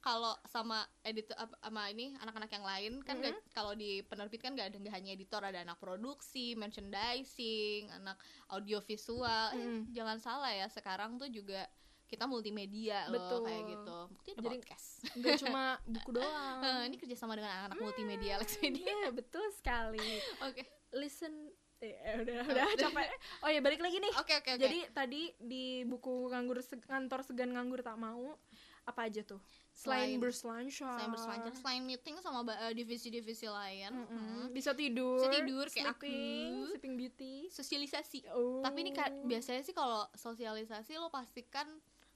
[0.04, 4.68] kalau sama editor sama ini anak-anak yang lain kan nggak- kalau di penerbit kan nggak
[4.68, 9.82] ada nggak hanya editor ada anak produksi merchandising anak audiovisual eh, Mm.
[9.90, 11.64] jangan salah ya sekarang tuh juga
[12.06, 13.42] kita multimedia loh Betul.
[13.44, 15.64] kayak gitu bukti ada Jadi- podcast Nggak cuma
[15.94, 16.60] buku doang.
[16.62, 20.04] Eh, ini kerjasama dengan anak-anak multimedia Alex Media Iya betul sekali.
[20.46, 20.62] oke
[20.94, 21.34] Listen.
[21.80, 23.08] Eh, udah udah capek.
[23.40, 24.14] Oh ya balik lagi nih.
[24.14, 28.36] oke oke oke Jadi tadi di buku nganggur Se- kantor segan nganggur tak mau
[28.84, 29.40] apa aja tuh?
[29.74, 30.96] Selain, Selain- berselancar.
[30.96, 34.08] selain berselancar selain meeting sama eh, divisi-divisi lain Mm-mm.
[34.08, 35.18] hmm, Bisa tidur.
[35.18, 36.70] Bisa tidur kayak sleeping, aku.
[36.70, 37.36] sleeping beauty.
[37.50, 38.62] sosialisasi Oh.
[38.62, 41.66] tapi ini kan biasanya sih kalau sosialisasi lo pastikan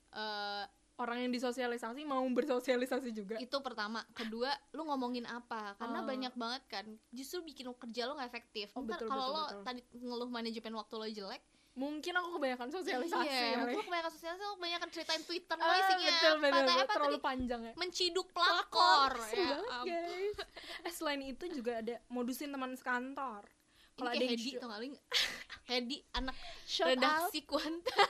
[0.09, 0.63] eh,
[0.95, 3.37] orang yang disosialisasi mau bersosialisasi juga.
[3.37, 6.05] itu pertama kedua lu ngomongin apa karena Oh.
[6.05, 9.61] banyak banget kan justru bikin lo kerja lo nggak efektif Oh, kalau lo betul.
[9.63, 11.41] tadi ngeluh manajemen waktu lo jelek
[11.77, 13.21] Mungkin aku kebanyakan sosialisasi.
[13.23, 13.57] iya kali.
[13.61, 16.73] mungkin lo kebanyakan sosialisasi lo kebanyakan ceritain twitter lo Ah, isinya betul, betul, betul.
[16.75, 17.73] apa terlalu tadi panjang ya.
[17.75, 20.37] menciduk pelakor Seru ya banget, guys.
[20.81, 23.45] Eh, selain itu juga ada modusin teman sekantor.
[23.93, 24.93] Kalau ada Hedi tau gak lu
[25.69, 27.93] Hedi anak shout out redaksi kuanta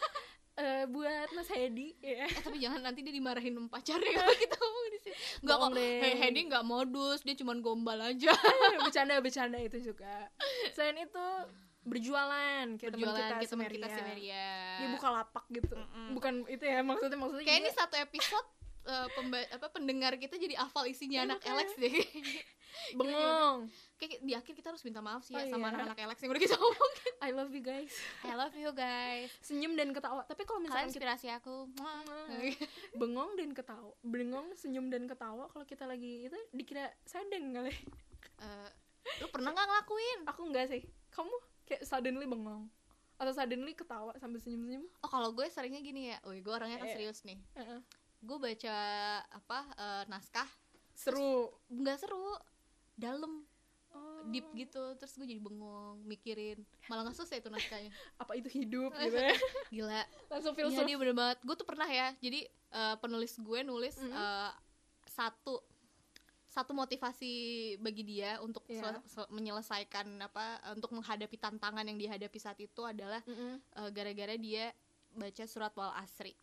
[0.58, 1.92] eh, buat Mas Hedi.
[1.98, 2.24] ya.
[2.24, 5.62] eh tapi jangan nanti dia dimarahin sama pacarnya kalau kita ngomong di sini nggak kok
[5.62, 5.96] Bohong deh.
[6.02, 8.32] He- Hedi nggak modus dia cuma gombal aja
[8.84, 10.28] bercanda bercanda itu juga.
[10.72, 11.26] Selain itu
[11.88, 13.88] berjualan kayak teman berjualan kita ke teman kita.
[13.90, 14.48] Semeria
[14.78, 15.74] Dia buka lapak gitu.
[15.74, 16.08] Mm-mm.
[16.14, 18.48] Bukan itu ya maksudnya maksudnya kayak ini satu episode
[18.84, 21.40] eh, pemba- apa pendengar kita jadi hafal isinya Iya, anak.
[21.44, 21.92] Alex deh
[22.94, 23.68] bengong.
[23.98, 25.74] kayak di akhir kita harus minta maaf sih Oh, ya sama iya.
[25.74, 27.94] anak-anak Alex yang udah kita omongin I love you guys.
[28.22, 30.22] I love you guys Senyum dan ketawa.
[30.24, 31.66] Tapi kalau kita inspirasi aku
[32.94, 37.74] bengong dan ketawa, bengong, senyum dan ketawa kalau kita lagi itu dikira sadeng kali.
[38.38, 38.70] Eh,
[39.18, 40.84] lu pernah nggak ngelakuin Aku enggak sih.
[41.10, 41.34] Kamu
[41.68, 42.66] kayak suddenly bengong.
[43.16, 44.86] Atau suddenly ketawa sambil senyum-senyum?
[44.86, 46.18] oh kalau gue seringnya gini ya.
[46.24, 46.94] Wih, gue orangnya kan Eh.
[46.94, 47.38] serius nih.
[48.20, 48.78] Gue baca
[49.28, 50.48] apa eh, naskah.
[50.94, 51.52] Seru.
[51.68, 52.38] nggak seru.
[52.94, 53.46] Dalam.
[53.90, 54.94] Oh, deep gitu.
[54.96, 56.62] Terus gue jadi bengong mikirin.
[56.86, 57.90] Malah nggak selesai tuh naskahnya.
[58.22, 59.34] Apa itu hidup gitu ya?
[59.70, 60.02] gila.
[60.30, 60.86] Langsung Iya filsuf.
[60.86, 61.38] dia bener banget.
[61.42, 62.14] Gue tuh pernah ya.
[62.18, 64.12] Jadi eh, penulis gue nulis Mhm.
[64.12, 64.52] eh,
[65.08, 65.58] satu
[66.58, 67.34] satu motivasi
[67.78, 68.82] bagi dia untuk Iya.
[68.82, 74.74] sel- sel- menyelesaikan apa untuk menghadapi tantangan yang dihadapi saat itu adalah eh, gara-gara dia
[75.12, 76.34] baca surat wal asri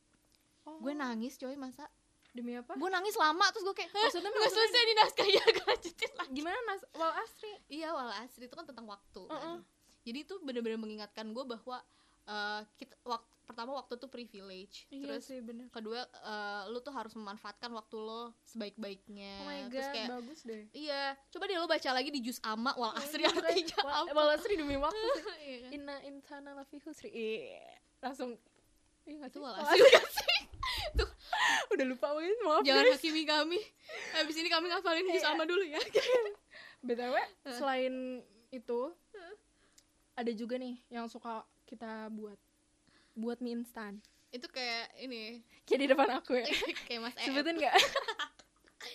[0.65, 1.85] Oh, gue nangis coy masa
[2.31, 2.73] demi apa?
[2.73, 6.33] gue nangis lama terus gue kayak "Hah, Maksudnya nggak selesai di naskahnya gue lanjutin lagi
[6.33, 6.83] Gimana Nas?
[6.93, 7.53] Wal Asri.
[7.69, 9.35] iya wal asri itu kan tentang waktu kan.
[9.35, 9.59] Uh-uh.
[10.01, 11.79] jadi itu bener-bener mengingatkan gue bahwa
[12.25, 15.69] eh, kita waktu pertama waktu tuh privilege terus sih bener.
[15.69, 19.33] kedua eh, lu tuh harus memanfaatkan waktu lo sebaik-baiknya.
[19.39, 20.63] Oh my god terus kayak bagus deh.
[20.73, 24.13] iya coba deh lo baca lagi di juz ama wal asri Iya, artinya Wal- apa?
[24.13, 25.25] Wal asri demi waktu sih.
[25.45, 25.71] Iya kan?
[25.73, 27.09] Inna insana lafi husri.
[27.09, 27.69] Iya.
[28.01, 28.41] Langsung.
[29.05, 29.81] Iya itu wal asri.
[30.11, 30.37] sih
[31.73, 32.97] Udah lupa wes maaf jangan guys.
[32.97, 33.61] hakimi kami.
[34.15, 35.33] Habis ini kami ngafalin juz Iya.
[35.33, 35.81] ama dulu ya.
[36.87, 37.15] BTW
[37.51, 38.21] selain
[38.51, 38.81] itu
[40.15, 42.39] Ada juga nih yang suka kita buat
[43.15, 44.03] Buat mie instan.
[44.35, 45.47] Itu kayak ini.
[45.63, 46.47] Kayak di depan aku ya?
[46.91, 47.75] Kayak mas Sebutin gak?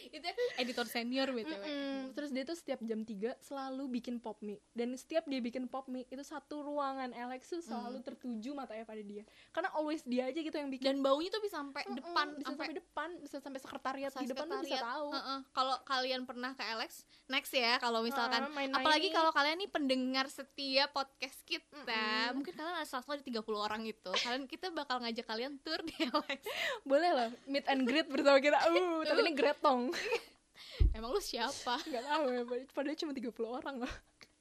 [0.10, 2.18] itu editor senior btw Mm-mm.
[2.18, 5.86] Terus dia tuh setiap jam 3 selalu bikin pop mie Dan setiap dia bikin pop
[5.88, 7.14] mie Itu satu ruangan.
[7.14, 9.24] Alex tuh selalu tertuju matanya pada dia.
[9.54, 10.86] Karena always dia aja gitu yang bikin.
[10.86, 14.46] Dan baunya tuh bisa sampai Mm-mm, depan bisa sampai depan bisa sampai sekretariat di depan
[14.48, 15.08] tuh bisa tahu.
[15.12, 15.40] Heeh.
[15.52, 18.48] kalau kalian pernah ke Alex next ya kalau misalkan.
[18.48, 21.84] Ah, main-main apalagi kalau kalian nih pendengar setia podcast kita.
[21.84, 22.40] Mm-mm.
[22.40, 25.84] mungkin kalian ada salah satu di 30 orang itu kalian kita bakal ngajak kalian tour
[25.84, 26.40] di Alex.
[26.90, 28.56] Boleh lah meet and greet bersama kita.
[28.72, 29.92] Uh tapi ini gretong
[30.96, 33.94] emang lu siapa nggak tahu ya padahal- cuma 30 orang loh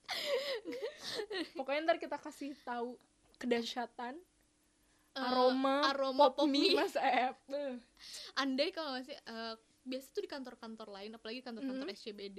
[1.55, 2.97] pokoknya ntar kita kasih tahu
[3.37, 4.17] kedahsyatan
[5.11, 6.79] Eh, aroma, aroma pop mie mie.
[6.79, 7.75] mas Ep Eh,
[8.37, 11.99] andai kalau nggak sih eh, biasa tuh di kantor-kantor lain apalagi kantor-kantor Mm-hmm.
[11.99, 12.39] SCBD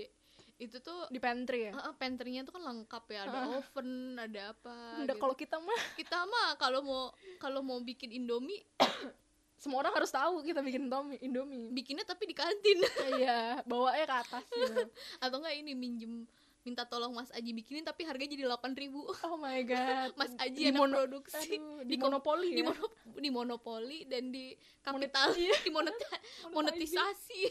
[0.58, 3.60] itu tuh di pantry ya uh, pantry-nya tuh kan lengkap ya ada Ah.
[3.60, 5.20] oven ada apa Udah gitu.
[5.20, 7.04] kalau kita mah kita mah kalau mau
[7.38, 8.64] kalau mau bikin indomie
[9.60, 11.68] semua orang harus tahu kita bikin Indomie, Indomie.
[11.70, 12.80] bikinnya tapi di kantin.
[13.20, 14.84] Iya bawanya ke atas gitu.
[15.24, 16.24] atau enggak ini minjem
[16.60, 19.04] minta tolong Mas Aji bikinin tapi harganya jadi delapan ribu.
[19.24, 20.12] Oh my god.
[20.20, 21.56] Mas Di Aji anak mono- produksi.
[21.56, 22.66] Aduh, di, Di monopoli di, ya?
[22.66, 25.36] mono, di monopoli dan di kapital.
[25.36, 25.56] iya.
[25.58, 27.42] di moneta- monetisasi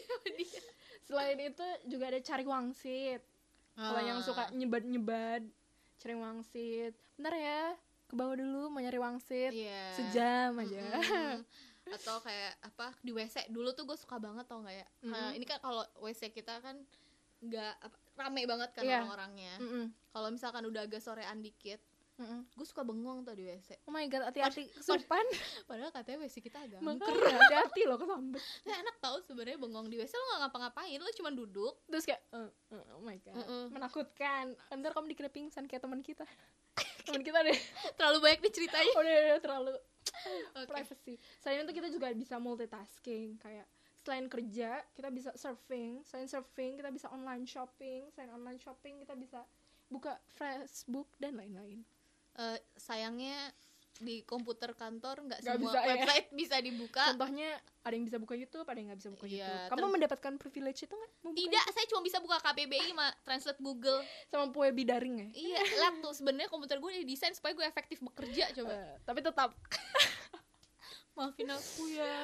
[1.03, 3.21] selain itu juga ada cari wangsit.
[3.75, 5.43] Kalau yang suka nyebad nyebad
[5.97, 6.93] cari wangsit.
[7.15, 7.63] Bentar ya
[8.05, 9.53] ke bawah dulu mau nyari wangsit.
[9.53, 9.85] Iya.
[9.95, 10.81] sejam aja.
[10.95, 11.37] Mm-mm.
[11.91, 14.87] Atau kayak apa di WC dulu tuh gue suka banget tau nggak ya?
[15.03, 16.77] Kayak ini kan kalau WC kita kan
[17.39, 17.75] nggak
[18.15, 18.99] rame banget kan Iya.
[19.01, 19.55] orang-orangnya.
[19.59, 19.85] Mm-mm.
[20.11, 21.79] kalau misalkan udah agak sorean dikit
[22.19, 22.51] Mm-mm.
[22.51, 24.67] gue suka bengong tuh di WC oh my god hati-hati.
[24.75, 25.23] Kesurupan
[25.71, 28.43] padahal katanya WC kita agak makanya hati-hati loh kesambet.
[28.67, 31.79] Nah, enak tau sebenarnya bengong di WC lo nggak ngapa-ngapain lo cuma duduk.
[31.87, 33.39] Terus kayak eh, eh, oh my god.
[33.39, 33.65] Mm-mm.
[33.71, 34.45] menakutkan.
[34.75, 36.27] Ntar kamu dikira pingsan kayak teman kita.
[37.07, 37.55] Teman kita deh.
[37.95, 39.73] Terlalu banyak nih ceritanya udah, udah terlalu
[40.59, 40.69] Oke.
[40.71, 41.15] privacy.
[41.41, 43.67] Selain itu kita juga bisa multitasking kayak
[44.03, 46.01] selain kerja kita bisa surfing.
[46.07, 48.09] Selain surfing kita bisa online shopping.
[48.15, 49.45] Selain online shopping kita bisa
[49.89, 51.85] buka Facebook dan lain-lain.
[52.39, 53.51] Eh, sayangnya
[53.99, 55.89] di komputer kantor nggak semua bisa, ya.
[55.91, 57.03] website bisa dibuka.
[57.13, 57.51] Contohnya
[57.83, 59.69] ada yang bisa buka YouTube ada yang nggak bisa buka Iya, YouTube.
[59.69, 61.13] Kamu ter- mendapatkan privilege itu nggak?
[61.29, 64.01] Tidak saya cuma bisa buka KBBI ma translate Google.
[64.01, 64.29] YouTube?
[64.29, 65.29] sama Puebi daring ya?
[65.35, 68.73] Iya lihat tuh sebenarnya komputer gue didesain supaya gue efektif bekerja coba.
[68.73, 69.51] Eh, tapi tetap
[71.19, 72.15] maafin aku ya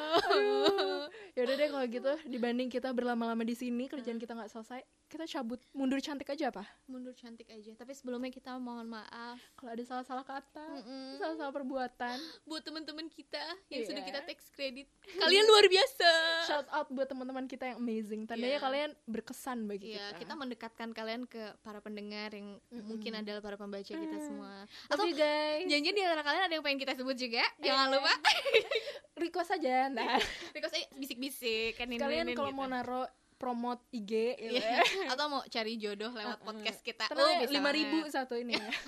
[1.35, 5.27] ya udah deh kalau gitu dibanding kita berlama-lama di sini kerjaan kita nggak selesai kita
[5.29, 9.83] cabut mundur cantik aja apa mundur cantik aja tapi sebelumnya kita mohon maaf kalau ada
[9.83, 11.19] salah-salah kata Mm-mm.
[11.19, 13.89] salah-salah perbuatan buat teman-teman kita yang Iya.
[13.91, 16.11] sudah kita tax credit kalian luar biasa
[16.45, 18.63] shout out buat teman-teman kita yang amazing tandanya Iya.
[18.63, 23.55] kalian berkesan bagi Iya, kita kita mendekatkan kalian ke para pendengar yang mungkin adalah para
[23.55, 24.65] pembaca kita semua.
[24.87, 27.43] Atau you guys janjian di antara kalian ada yang pengen kita sebut juga.
[27.59, 27.95] Jangan Iya.
[27.95, 28.13] lupa.
[29.15, 30.17] request aja nah
[30.55, 32.59] Because eh, bisik-bisik kan ini kalian ini, kalau gitu.
[32.59, 33.05] mau naro
[33.35, 34.81] promote IG gitu Iya.
[34.81, 34.83] ya
[35.13, 37.05] atau mau cari jodoh lewat podcast kita.
[37.07, 38.71] Tenang bisa lima ribu satu ini ya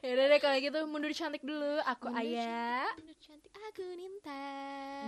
[0.00, 3.84] ya udah deh kalau gitu mundur cantik dulu aku Mundur Ayah cantik, mundur cantik aku
[3.94, 4.44] Ninta.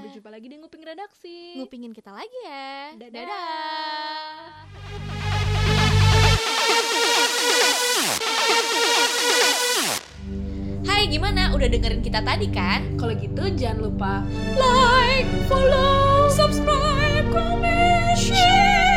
[0.00, 2.92] berjumpa lagi di nguping redaksi Ngupingin kita lagi ya.
[2.94, 3.12] Dadah.
[3.18, 4.62] Dadah.
[11.02, 11.50] Hai, gimana?
[11.50, 12.94] Udah dengerin kita tadi kan?
[12.94, 14.22] kalau gitu jangan lupa
[14.54, 18.91] like, follow, subscribe, comment, share.